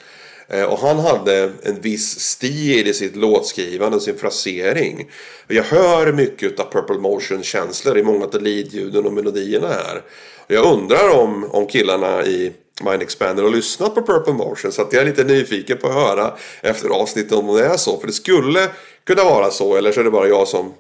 Eh, 0.49 0.65
och 0.65 0.79
han 0.79 0.99
hade 0.99 1.53
en 1.63 1.81
viss 1.81 2.21
stil 2.21 2.89
i 2.89 2.95
sitt 2.95 3.17
låtskrivande 3.17 3.97
och 3.97 4.03
sin 4.03 4.19
frasering. 4.19 5.11
Jag 5.49 5.65
hör 5.65 6.13
mycket 6.13 6.61
av 6.61 6.73
Purple 6.73 6.99
Motion-känslor 6.99 7.99
i 7.99 8.03
många 8.03 8.25
av 8.25 8.43
leadljuden 8.43 9.07
och 9.07 9.13
melodierna 9.13 9.69
här. 9.69 10.03
Jag 10.51 10.65
undrar 10.65 11.09
om, 11.09 11.45
om 11.51 11.67
killarna 11.67 12.25
i 12.25 12.53
Mind 12.85 13.03
Expander 13.03 13.43
har 13.43 13.51
lyssnat 13.51 13.95
på 13.95 14.03
Purple 14.03 14.33
Motion. 14.33 14.73
Så 14.73 14.83
att 14.83 14.93
jag 14.93 15.03
är 15.03 15.07
lite 15.07 15.25
nyfiken 15.25 15.79
på 15.79 15.87
att 15.87 15.95
höra 15.95 16.35
efter 16.61 16.89
avsnittet 16.89 17.33
om 17.33 17.57
det 17.57 17.67
är 17.67 17.77
så. 17.77 18.01
För 18.01 18.07
det 18.07 18.13
skulle 18.13 18.69
kunna 19.05 19.25
vara 19.25 19.51
så. 19.51 19.77
Eller 19.77 19.93
så 19.93 20.01
är 20.01 20.05
det 20.05 20.11
bara 20.11 20.29
jag 20.29 20.49
som 20.49 20.73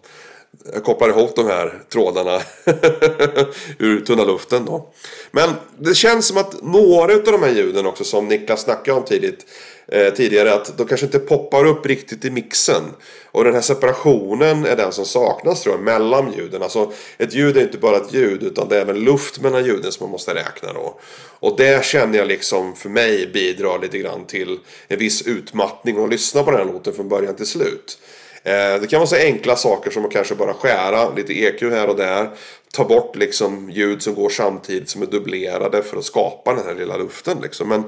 jag 0.72 0.84
kopplar 0.84 1.08
ihop 1.08 1.36
de 1.36 1.46
här 1.46 1.82
trådarna 1.92 2.40
ur 3.78 4.00
tunna 4.00 4.24
luften 4.24 4.64
då. 4.64 4.92
Men 5.30 5.50
det 5.78 5.94
känns 5.94 6.26
som 6.26 6.36
att 6.36 6.62
några 6.62 7.14
av 7.14 7.22
de 7.22 7.42
här 7.42 7.52
ljuden 7.52 7.86
också 7.86 8.04
som 8.04 8.28
Niklas 8.28 8.62
snackade 8.62 8.98
om 8.98 9.04
tidigt, 9.04 9.46
eh, 9.92 10.14
tidigare 10.14 10.54
att 10.54 10.78
de 10.78 10.86
kanske 10.86 11.06
inte 11.06 11.18
poppar 11.18 11.64
upp 11.64 11.86
riktigt 11.86 12.24
i 12.24 12.30
mixen. 12.30 12.82
Och 13.30 13.44
den 13.44 13.54
här 13.54 13.60
separationen 13.60 14.64
är 14.66 14.76
den 14.76 14.92
som 14.92 15.04
saknas 15.04 15.62
tror 15.62 15.74
jag 15.74 15.84
mellan 15.84 16.32
ljuden. 16.32 16.62
Alltså 16.62 16.92
ett 17.18 17.34
ljud 17.34 17.56
är 17.56 17.62
inte 17.62 17.78
bara 17.78 17.96
ett 17.96 18.14
ljud 18.14 18.42
utan 18.42 18.68
det 18.68 18.76
är 18.76 18.80
även 18.80 19.00
luft 19.04 19.40
mellan 19.40 19.64
ljuden 19.64 19.92
som 19.92 20.04
man 20.04 20.10
måste 20.10 20.34
räkna 20.34 20.72
då. 20.72 21.00
Och 21.40 21.56
det 21.56 21.84
känner 21.84 22.18
jag 22.18 22.28
liksom 22.28 22.76
för 22.76 22.88
mig 22.88 23.26
bidrar 23.26 23.78
lite 23.78 23.98
grann 23.98 24.24
till 24.26 24.58
en 24.88 24.98
viss 24.98 25.22
utmattning 25.22 26.04
att 26.04 26.10
lyssna 26.10 26.42
på 26.42 26.50
den 26.50 26.60
här 26.60 26.72
låten 26.72 26.92
från 26.92 27.08
början 27.08 27.36
till 27.36 27.46
slut. 27.46 27.98
Eh, 28.42 28.80
Det 28.80 28.86
kan 28.90 28.98
vara 28.98 29.06
så 29.06 29.16
enkla 29.16 29.56
saker 29.56 29.90
som 29.90 30.04
att 30.04 30.12
kanske 30.12 30.34
bara 30.34 30.54
skära 30.54 31.14
lite 31.14 31.32
EQ 31.32 31.62
här 31.62 31.88
och 31.88 31.96
där. 31.96 32.30
Ta 32.72 32.84
bort 32.84 33.16
liksom 33.16 33.70
ljud 33.70 34.02
som 34.02 34.14
går 34.14 34.28
samtidigt 34.28 34.88
som 34.88 35.02
är 35.02 35.06
dubblerade 35.06 35.82
för 35.82 35.96
att 35.96 36.04
skapa 36.04 36.54
den 36.54 36.66
här 36.66 36.74
lilla 36.74 36.96
luften 36.96 37.38
liksom. 37.42 37.68
Men 37.68 37.84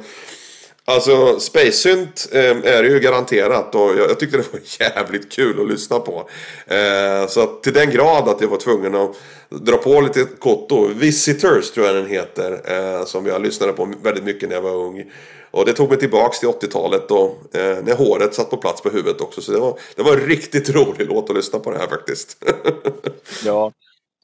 alltså 0.90 1.40
Space 1.40 1.72
Synt 1.72 2.28
eh, 2.32 2.40
är 2.50 2.82
det 2.82 2.88
ju 2.88 3.00
garanterat 3.00 3.74
och 3.74 3.80
jag, 3.80 4.10
jag 4.10 4.20
tyckte 4.20 4.36
det 4.36 4.52
var 4.52 4.60
jävligt 4.80 5.32
kul 5.32 5.60
att 5.60 5.68
lyssna 5.68 5.98
på. 5.98 6.28
Eh, 6.66 7.26
så 7.28 7.40
att 7.40 7.62
till 7.62 7.72
den 7.72 7.90
grad 7.90 8.28
att 8.28 8.40
jag 8.40 8.48
var 8.48 8.56
tvungen 8.56 8.94
att 8.94 9.16
dra 9.48 9.76
på 9.76 10.00
lite 10.00 10.24
kotto. 10.24 10.86
Visitors 10.86 11.70
tror 11.70 11.86
jag 11.86 11.96
den 11.96 12.06
heter. 12.06 12.60
Eh, 12.64 13.04
som 13.04 13.26
jag 13.26 13.42
lyssnade 13.42 13.72
på 13.72 13.92
väldigt 14.02 14.24
mycket 14.24 14.48
när 14.48 14.56
jag 14.56 14.62
var 14.62 14.74
ung. 14.74 15.04
Och 15.50 15.66
det 15.66 15.72
tog 15.72 15.88
mig 15.88 15.98
tillbaks 15.98 16.40
till 16.40 16.48
80-talet 16.48 17.10
och 17.10 17.56
eh, 17.56 17.84
när 17.84 17.94
håret 17.94 18.34
satt 18.34 18.50
på 18.50 18.56
plats 18.56 18.82
på 18.82 18.90
huvudet 18.90 19.20
också. 19.20 19.40
Så 19.40 19.52
det 19.52 19.58
var, 19.58 19.78
det 19.96 20.02
var 20.02 20.12
en 20.12 20.26
riktigt 20.26 20.70
rolig 20.74 21.08
låt 21.08 21.30
att 21.30 21.36
lyssna 21.36 21.58
på 21.58 21.70
det 21.70 21.78
här 21.78 21.86
faktiskt. 21.86 22.44
Ja, 23.44 23.72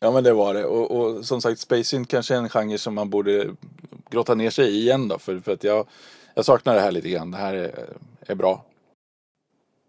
ja 0.00 0.10
men 0.10 0.24
det 0.24 0.32
var 0.32 0.54
det. 0.54 0.64
Och, 0.64 0.90
och 0.90 1.24
som 1.26 1.40
sagt, 1.40 1.60
Space 1.60 1.84
Synth 1.84 2.10
kanske 2.10 2.34
är 2.34 2.38
en 2.38 2.48
genre 2.48 2.78
som 2.78 2.94
man 2.94 3.10
borde 3.10 3.48
grotta 4.10 4.34
ner 4.34 4.50
sig 4.50 4.68
i 4.68 4.80
igen 4.80 5.08
då. 5.08 5.18
För, 5.18 5.40
för 5.40 5.52
att 5.52 5.64
jag, 5.64 5.86
jag 6.36 6.44
saknar 6.44 6.74
det 6.74 6.80
här 6.80 6.92
lite 6.92 7.08
grann. 7.08 7.30
Det 7.30 7.36
här 7.36 7.54
är, 7.54 7.64
eh, 7.64 8.30
är 8.30 8.34
bra. 8.34 8.64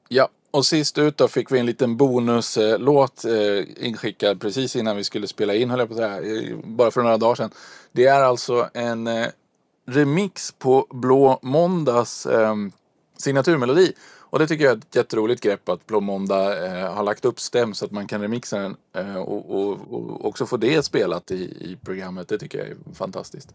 Ja, 0.08 0.30
och 0.52 0.66
sist 0.66 0.98
ut 0.98 1.18
då 1.18 1.28
fick 1.28 1.52
vi 1.52 1.60
en 1.60 1.66
liten 1.66 1.98
bonuslåt 1.98 3.26
eh, 3.26 3.86
inskickad 3.86 4.42
precis 4.42 4.76
innan 4.76 4.98
vi 4.98 5.04
skulle 5.04 5.28
spela 5.28 5.56
in, 5.56 5.70
höll 5.70 5.80
jag 5.80 5.88
på 5.90 5.94
att 5.94 6.22
säga, 6.22 6.40
eh, 6.42 6.58
bara 6.64 6.92
för 6.92 7.02
några 7.02 7.18
dagar 7.18 7.36
sedan. 7.36 7.52
Det 7.92 8.06
är 8.06 8.22
alltså 8.22 8.70
en 8.74 9.08
eh, 9.08 9.28
remix 9.86 10.52
på 10.52 10.88
Blå 10.90 11.40
Måndags 11.42 12.26
eh, 12.26 12.56
signaturmelodi. 13.18 13.94
Och 14.30 14.40
det 14.40 14.48
tycker 14.48 14.66
jag 14.66 14.74
är 14.74 14.78
ett 14.78 14.96
jätteroligt 14.96 15.42
grepp 15.42 15.70
att 15.70 15.88
Blå 15.88 16.00
Måndag 16.00 16.66
eh, 16.66 16.94
har 16.94 17.04
lagt 17.04 17.26
upp 17.26 17.40
stäm 17.40 17.74
så 17.74 17.86
att 17.86 17.92
man 17.92 18.08
kan 18.08 18.22
remixa 18.22 18.60
den 18.60 18.76
eh, 18.94 19.18
och, 19.18 19.50
och, 19.50 19.72
och 19.90 20.26
också 20.26 20.46
få 20.46 20.58
det 20.58 20.86
spelat 20.86 21.32
i, 21.32 21.44
i 21.44 21.78
programmet. 21.86 22.28
Det 22.28 22.38
tycker 22.38 22.58
jag 22.58 22.68
är 22.68 22.76
fantastiskt. 22.94 23.54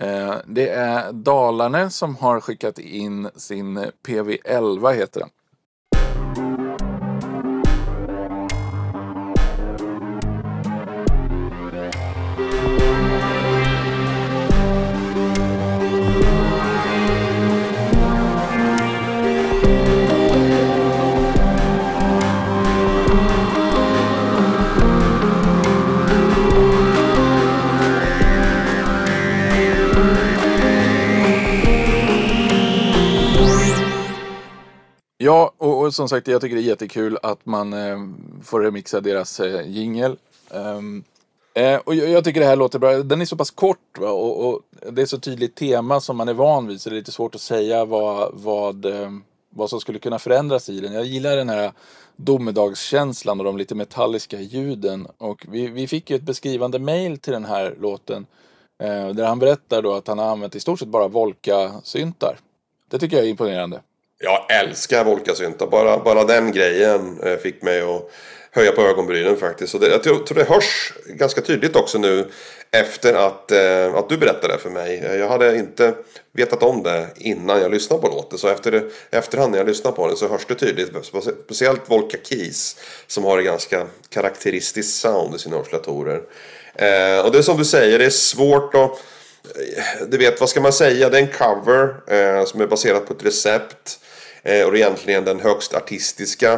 Eh, 0.00 0.34
det 0.46 0.68
är 0.68 1.12
Dalarne 1.12 1.90
som 1.90 2.16
har 2.16 2.40
skickat 2.40 2.78
in 2.78 3.30
sin 3.36 3.78
PV11 4.06 4.92
heter 4.92 5.20
den. 5.20 5.30
Och, 35.90 35.94
som 35.94 36.08
sagt 36.08 36.28
jag 36.28 36.40
tycker 36.40 36.56
det 36.56 36.62
är 36.62 36.64
jättekul 36.64 37.18
att 37.22 37.46
man 37.46 37.72
eh, 37.72 37.98
får 38.42 38.60
remixa 38.60 39.00
deras 39.00 39.40
eh, 39.40 39.68
jingel. 39.68 40.16
Um, 40.50 41.04
eh, 41.54 41.76
och 41.76 41.94
jag, 41.94 42.10
jag 42.10 42.24
tycker 42.24 42.40
det 42.40 42.46
här 42.46 42.56
låter 42.56 42.78
bra. 42.78 43.02
Den 43.02 43.20
är 43.20 43.24
så 43.24 43.36
pass 43.36 43.50
kort 43.50 43.98
va? 43.98 44.10
Och, 44.10 44.48
och 44.48 44.60
det 44.92 45.02
är 45.02 45.06
så 45.06 45.18
tydligt 45.18 45.54
tema 45.54 46.00
som 46.00 46.16
man 46.16 46.28
är 46.28 46.34
van 46.34 46.66
vid 46.66 46.80
så 46.80 46.90
det 46.90 46.96
är 46.96 46.98
lite 46.98 47.12
svårt 47.12 47.34
att 47.34 47.40
säga 47.40 47.84
vad, 47.84 48.30
vad, 48.34 48.84
eh, 48.84 49.10
vad 49.50 49.70
som 49.70 49.80
skulle 49.80 49.98
kunna 49.98 50.18
förändras 50.18 50.68
i 50.68 50.80
den. 50.80 50.92
Jag 50.92 51.04
gillar 51.04 51.36
den 51.36 51.48
här 51.48 51.72
domedagskänslan 52.16 53.40
och 53.40 53.44
de 53.44 53.56
lite 53.56 53.74
metalliska 53.74 54.40
ljuden. 54.40 55.06
Och 55.18 55.46
vi, 55.48 55.66
vi 55.66 55.88
fick 55.88 56.10
ju 56.10 56.16
ett 56.16 56.22
beskrivande 56.22 56.78
mail 56.78 57.18
till 57.18 57.32
den 57.32 57.44
här 57.44 57.74
låten 57.80 58.26
eh, 58.82 59.08
där 59.08 59.24
han 59.24 59.38
berättar 59.38 59.82
då 59.82 59.94
att 59.94 60.08
han 60.08 60.18
har 60.18 60.26
använt 60.26 60.54
i 60.54 60.60
stort 60.60 60.78
sett 60.78 60.88
bara 60.88 61.08
Volka-syntar. 61.08 62.38
Det 62.90 62.98
tycker 62.98 63.16
jag 63.16 63.26
är 63.26 63.30
imponerande. 63.30 63.80
Jag 64.22 64.46
älskar 64.50 65.04
Volkasynta. 65.04 65.66
Bara, 65.66 65.98
bara 65.98 66.24
den 66.24 66.52
grejen 66.52 67.20
eh, 67.22 67.36
fick 67.36 67.62
mig 67.62 67.80
att 67.80 68.10
höja 68.50 68.72
på 68.72 68.82
ögonbrynen 68.82 69.36
faktiskt. 69.36 69.74
Och 69.74 69.80
det, 69.80 69.88
jag 69.88 70.02
tror 70.02 70.34
det 70.34 70.44
hörs 70.44 70.92
ganska 71.06 71.40
tydligt 71.40 71.76
också 71.76 71.98
nu 71.98 72.30
efter 72.70 73.14
att, 73.14 73.52
eh, 73.52 73.94
att 73.94 74.08
du 74.08 74.16
berättade 74.16 74.58
för 74.58 74.70
mig. 74.70 74.98
Eh, 74.98 75.16
jag 75.16 75.28
hade 75.28 75.56
inte 75.56 75.94
vetat 76.32 76.62
om 76.62 76.82
det 76.82 77.06
innan 77.16 77.60
jag 77.60 77.70
lyssnade 77.70 78.02
på 78.02 78.08
låten. 78.08 78.38
Så 78.38 78.48
efter 78.48 78.90
efterhand 79.10 79.50
när 79.50 79.58
jag 79.58 79.66
lyssnade 79.66 79.96
på 79.96 80.06
den 80.06 80.16
så 80.16 80.28
hörs 80.28 80.46
det 80.46 80.54
tydligt. 80.54 80.90
Speciellt 81.44 81.90
Volka 81.90 82.16
Keys 82.22 82.76
som 83.06 83.24
har 83.24 83.38
ett 83.38 83.44
ganska 83.44 83.86
karaktäristiskt 84.08 85.00
sound 85.00 85.34
i 85.34 85.38
sina 85.38 85.56
oscillatorer. 85.56 86.22
Eh, 86.74 87.24
och 87.24 87.32
det 87.32 87.38
är 87.38 87.42
som 87.42 87.58
du 87.58 87.64
säger, 87.64 87.98
det 87.98 88.04
är 88.04 88.10
svårt 88.10 88.74
att 88.74 88.90
eh, 89.56 90.06
du 90.08 90.18
vet, 90.18 90.40
vad 90.40 90.48
ska 90.48 90.60
man 90.60 90.72
säga? 90.72 91.08
Det 91.08 91.18
är 91.18 91.22
en 91.22 91.32
cover 91.32 91.94
eh, 92.06 92.44
som 92.44 92.60
är 92.60 92.66
baserad 92.66 93.06
på 93.06 93.14
ett 93.14 93.24
recept. 93.24 94.00
Eh, 94.42 94.66
och 94.66 94.72
det 94.72 94.78
är 94.78 94.82
egentligen 94.82 95.24
den 95.24 95.40
högst 95.40 95.74
artistiska, 95.74 96.52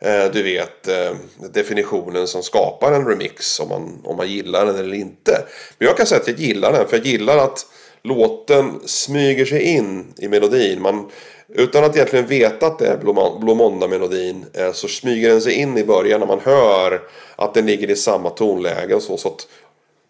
eh, 0.00 0.24
du 0.32 0.42
vet, 0.42 0.88
eh, 0.88 1.12
definitionen 1.52 2.26
som 2.26 2.42
skapar 2.42 2.92
en 2.92 3.06
remix. 3.06 3.60
Om 3.60 3.68
man, 3.68 4.00
om 4.04 4.16
man 4.16 4.28
gillar 4.28 4.66
den 4.66 4.76
eller 4.76 4.94
inte. 4.94 5.44
Men 5.78 5.88
jag 5.88 5.96
kan 5.96 6.06
säga 6.06 6.20
att 6.20 6.28
jag 6.28 6.38
gillar 6.38 6.72
den, 6.72 6.88
för 6.88 6.96
jag 6.96 7.06
gillar 7.06 7.38
att 7.38 7.66
låten 8.02 8.80
smyger 8.86 9.44
sig 9.44 9.62
in 9.62 10.14
i 10.18 10.28
melodin. 10.28 10.82
Man, 10.82 11.10
utan 11.54 11.84
att 11.84 11.96
egentligen 11.96 12.26
veta 12.26 12.66
att 12.66 12.78
det 12.78 12.86
är 12.86 12.96
Blå 13.40 13.54
måndag-melodin. 13.54 14.44
eh, 14.52 14.72
så 14.72 14.88
smyger 14.88 15.28
den 15.28 15.42
sig 15.42 15.52
in 15.52 15.78
i 15.78 15.84
början 15.84 16.20
när 16.20 16.26
man 16.26 16.40
hör 16.40 17.00
att 17.36 17.54
den 17.54 17.66
ligger 17.66 17.90
i 17.90 17.96
samma 17.96 18.30
tonläge 18.30 18.94
och 18.94 19.02
så. 19.02 19.16
så 19.16 19.28
att 19.28 19.46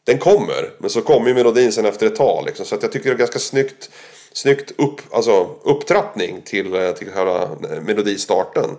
den 0.04 0.18
kommer, 0.18 0.72
men 0.78 0.90
så 0.90 1.02
kommer 1.02 1.28
ju 1.28 1.34
melodin 1.34 1.72
sen 1.72 1.86
efter 1.86 2.06
ett 2.06 2.16
tag. 2.16 2.44
Liksom. 2.46 2.66
Så 2.66 2.74
att 2.74 2.82
jag 2.82 2.92
tycker 2.92 3.11
det 3.11 3.14
är 3.14 3.18
ganska 3.18 3.38
snyggt, 3.38 3.90
snyggt 4.32 4.72
upp, 4.78 5.00
alltså, 5.10 5.56
upptrappning 5.62 6.42
till, 6.44 6.74
eh, 6.74 6.90
till 6.90 7.10
själva 7.10 7.42
eh, 7.42 7.82
melodistarten. 7.82 8.70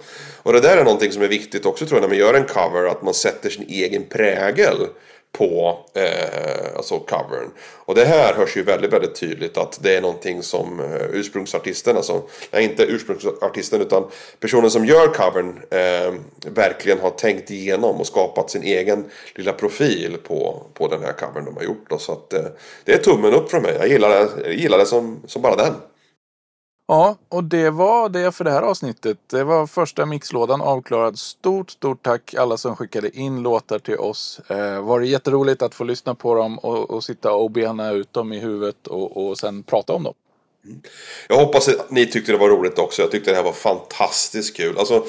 Och 0.43 0.53
det 0.53 0.59
där 0.59 0.77
är 0.77 0.83
någonting 0.83 1.11
som 1.11 1.21
är 1.21 1.27
viktigt 1.27 1.65
också 1.65 1.85
tror 1.85 1.97
jag 1.97 2.01
när 2.01 2.15
man 2.15 2.17
gör 2.17 2.33
en 2.33 2.45
cover, 2.45 2.85
att 2.85 3.01
man 3.01 3.13
sätter 3.13 3.49
sin 3.49 3.65
egen 3.69 4.03
prägel 4.03 4.87
på 5.31 5.79
eh, 5.93 6.75
alltså 6.75 6.99
covern. 6.99 7.51
Och 7.85 7.95
det 7.95 8.05
här 8.05 8.33
hörs 8.33 8.57
ju 8.57 8.63
väldigt, 8.63 8.93
väldigt 8.93 9.15
tydligt 9.15 9.57
att 9.57 9.79
det 9.81 9.95
är 9.95 10.01
någonting 10.01 10.43
som 10.43 10.79
eh, 10.79 11.05
ursprungsartisten, 11.11 11.97
alltså, 11.97 12.21
nej 12.51 12.63
inte 12.63 12.83
ursprungsartisten 12.83 13.81
utan 13.81 14.03
personen 14.39 14.71
som 14.71 14.85
gör 14.85 15.07
covern 15.07 15.61
eh, 15.69 16.13
verkligen 16.45 16.99
har 16.99 17.09
tänkt 17.09 17.51
igenom 17.51 17.95
och 17.99 18.07
skapat 18.07 18.49
sin 18.49 18.63
egen 18.63 19.05
lilla 19.35 19.53
profil 19.53 20.17
på, 20.27 20.63
på 20.73 20.87
den 20.87 21.03
här 21.03 21.13
covern 21.13 21.45
de 21.45 21.55
har 21.57 21.63
gjort. 21.63 21.89
Då. 21.89 21.97
Så 21.97 22.11
att, 22.11 22.33
eh, 22.33 22.45
det 22.85 22.93
är 22.93 22.97
tummen 22.97 23.33
upp 23.33 23.51
från 23.51 23.61
mig. 23.61 23.75
Jag 23.79 23.87
gillar 23.87 24.09
det, 24.09 24.29
jag 24.43 24.53
gillar 24.53 24.77
det 24.77 24.85
som, 24.85 25.21
som 25.27 25.41
bara 25.41 25.55
den. 25.55 25.73
Ja, 26.91 27.17
och 27.29 27.43
det 27.43 27.69
var 27.69 28.09
det 28.09 28.31
för 28.31 28.43
det 28.43 28.51
här 28.51 28.61
avsnittet. 28.61 29.17
Det 29.27 29.43
var 29.43 29.67
första 29.67 30.05
mixlådan 30.05 30.61
avklarad. 30.61 31.19
Stort, 31.19 31.71
stort 31.71 32.03
tack 32.03 32.33
alla 32.33 32.57
som 32.57 32.75
skickade 32.75 33.17
in 33.17 33.43
låtar 33.43 33.79
till 33.79 33.97
oss. 33.97 34.41
Eh, 34.47 34.81
var 34.81 34.99
det 34.99 35.07
jätteroligt 35.07 35.61
att 35.61 35.75
få 35.75 35.83
lyssna 35.83 36.15
på 36.15 36.35
dem 36.35 36.59
och, 36.59 36.89
och 36.91 37.03
sitta 37.03 37.33
och 37.33 37.51
bena 37.51 37.91
ut 37.91 38.13
dem 38.13 38.33
i 38.33 38.39
huvudet 38.39 38.87
och, 38.87 39.17
och 39.27 39.37
sen 39.37 39.63
prata 39.63 39.93
om 39.93 40.03
dem. 40.03 40.13
Mm. 40.65 40.81
Jag 41.29 41.35
hoppas 41.35 41.67
att 41.67 41.91
ni 41.91 42.05
tyckte 42.05 42.31
det 42.31 42.37
var 42.37 42.49
roligt 42.49 42.79
också. 42.79 43.01
Jag 43.01 43.11
tyckte 43.11 43.31
det 43.31 43.35
här 43.35 43.43
var 43.43 43.51
fantastiskt 43.51 44.57
kul. 44.57 44.77
Alltså, 44.77 45.05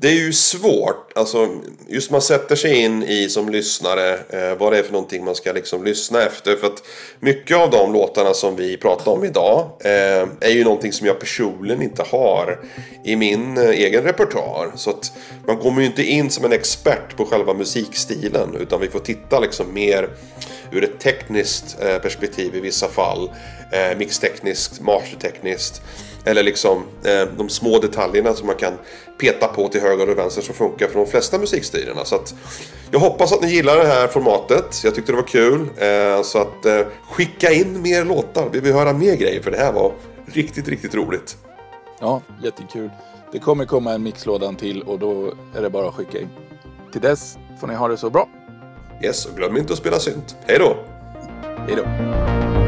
det 0.00 0.08
är 0.08 0.14
ju 0.14 0.32
svårt. 0.32 1.12
Alltså, 1.14 1.48
just 1.88 2.10
man 2.10 2.22
sätter 2.22 2.56
sig 2.56 2.74
in 2.74 3.02
i 3.02 3.28
som 3.28 3.48
lyssnare 3.48 4.14
eh, 4.14 4.58
vad 4.58 4.72
det 4.72 4.78
är 4.78 4.82
för 4.82 4.92
någonting 4.92 5.24
man 5.24 5.34
ska 5.34 5.52
liksom 5.52 5.84
lyssna 5.84 6.22
efter. 6.22 6.56
För 6.56 6.66
att 6.66 6.82
mycket 7.20 7.56
av 7.56 7.70
de 7.70 7.92
låtarna 7.92 8.34
som 8.34 8.56
vi 8.56 8.76
pratar 8.76 9.12
om 9.12 9.24
idag 9.24 9.70
eh, 9.84 10.28
är 10.40 10.50
ju 10.50 10.64
någonting 10.64 10.92
som 10.92 11.06
jag 11.06 11.20
personligen 11.20 11.82
inte 11.82 12.02
har 12.02 12.60
i 13.04 13.16
min 13.16 13.56
eh, 13.56 13.68
egen 13.68 14.02
repertoar. 14.04 14.72
Så 14.74 14.90
att 14.90 15.12
man 15.46 15.56
kommer 15.56 15.80
ju 15.80 15.86
inte 15.86 16.02
in 16.02 16.30
som 16.30 16.44
en 16.44 16.52
expert 16.52 17.16
på 17.16 17.24
själva 17.24 17.54
musikstilen. 17.54 18.56
Utan 18.60 18.80
vi 18.80 18.88
får 18.88 19.00
titta 19.00 19.38
liksom 19.40 19.74
mer 19.74 20.08
ur 20.72 20.84
ett 20.84 21.00
tekniskt 21.00 21.76
eh, 21.80 21.98
perspektiv 21.98 22.56
i 22.56 22.60
vissa 22.60 22.88
fall. 22.88 23.30
Eh, 23.72 23.98
mixtekniskt, 23.98 24.80
mastertekniskt. 24.80 25.82
Eller 26.30 26.42
liksom 26.42 26.84
eh, 27.04 27.28
de 27.36 27.48
små 27.48 27.78
detaljerna 27.78 28.34
som 28.34 28.46
man 28.46 28.56
kan 28.56 28.72
peta 29.18 29.48
på 29.48 29.68
till 29.68 29.80
höger 29.80 30.10
och 30.10 30.18
vänster 30.18 30.42
som 30.42 30.54
funkar 30.54 30.88
för 30.88 30.98
de 30.98 31.06
flesta 31.06 31.38
musikstilarna. 31.38 32.04
Så 32.04 32.14
att 32.14 32.34
jag 32.90 33.00
hoppas 33.00 33.32
att 33.32 33.42
ni 33.42 33.48
gillar 33.48 33.76
det 33.76 33.86
här 33.86 34.08
formatet. 34.08 34.80
Jag 34.84 34.94
tyckte 34.94 35.12
det 35.12 35.16
var 35.16 35.26
kul. 35.26 35.60
Eh, 35.60 36.22
så 36.22 36.38
att 36.38 36.66
eh, 36.66 36.80
skicka 37.10 37.52
in 37.52 37.82
mer 37.82 38.04
låtar. 38.04 38.48
Vi 38.52 38.60
vill 38.60 38.72
höra 38.72 38.92
mer 38.92 39.16
grejer 39.16 39.42
för 39.42 39.50
det 39.50 39.58
här 39.58 39.72
var 39.72 39.92
riktigt, 40.26 40.68
riktigt 40.68 40.94
roligt. 40.94 41.36
Ja, 42.00 42.22
jättekul. 42.42 42.90
Det 43.32 43.38
kommer 43.38 43.64
komma 43.64 43.92
en 43.92 44.02
mixlådan 44.02 44.56
till 44.56 44.82
och 44.82 44.98
då 44.98 45.34
är 45.56 45.62
det 45.62 45.70
bara 45.70 45.88
att 45.88 45.94
skicka 45.94 46.20
in. 46.20 46.28
Till 46.92 47.00
dess 47.00 47.38
får 47.60 47.66
ni 47.66 47.74
ha 47.74 47.88
det 47.88 47.96
så 47.96 48.10
bra. 48.10 48.28
Yes, 49.04 49.26
och 49.26 49.36
glöm 49.36 49.56
inte 49.56 49.72
att 49.72 49.78
spela 49.78 49.98
synt. 49.98 50.36
Hej 50.46 50.58
då! 50.58 50.76
Hej 51.66 51.76
då! 51.76 52.59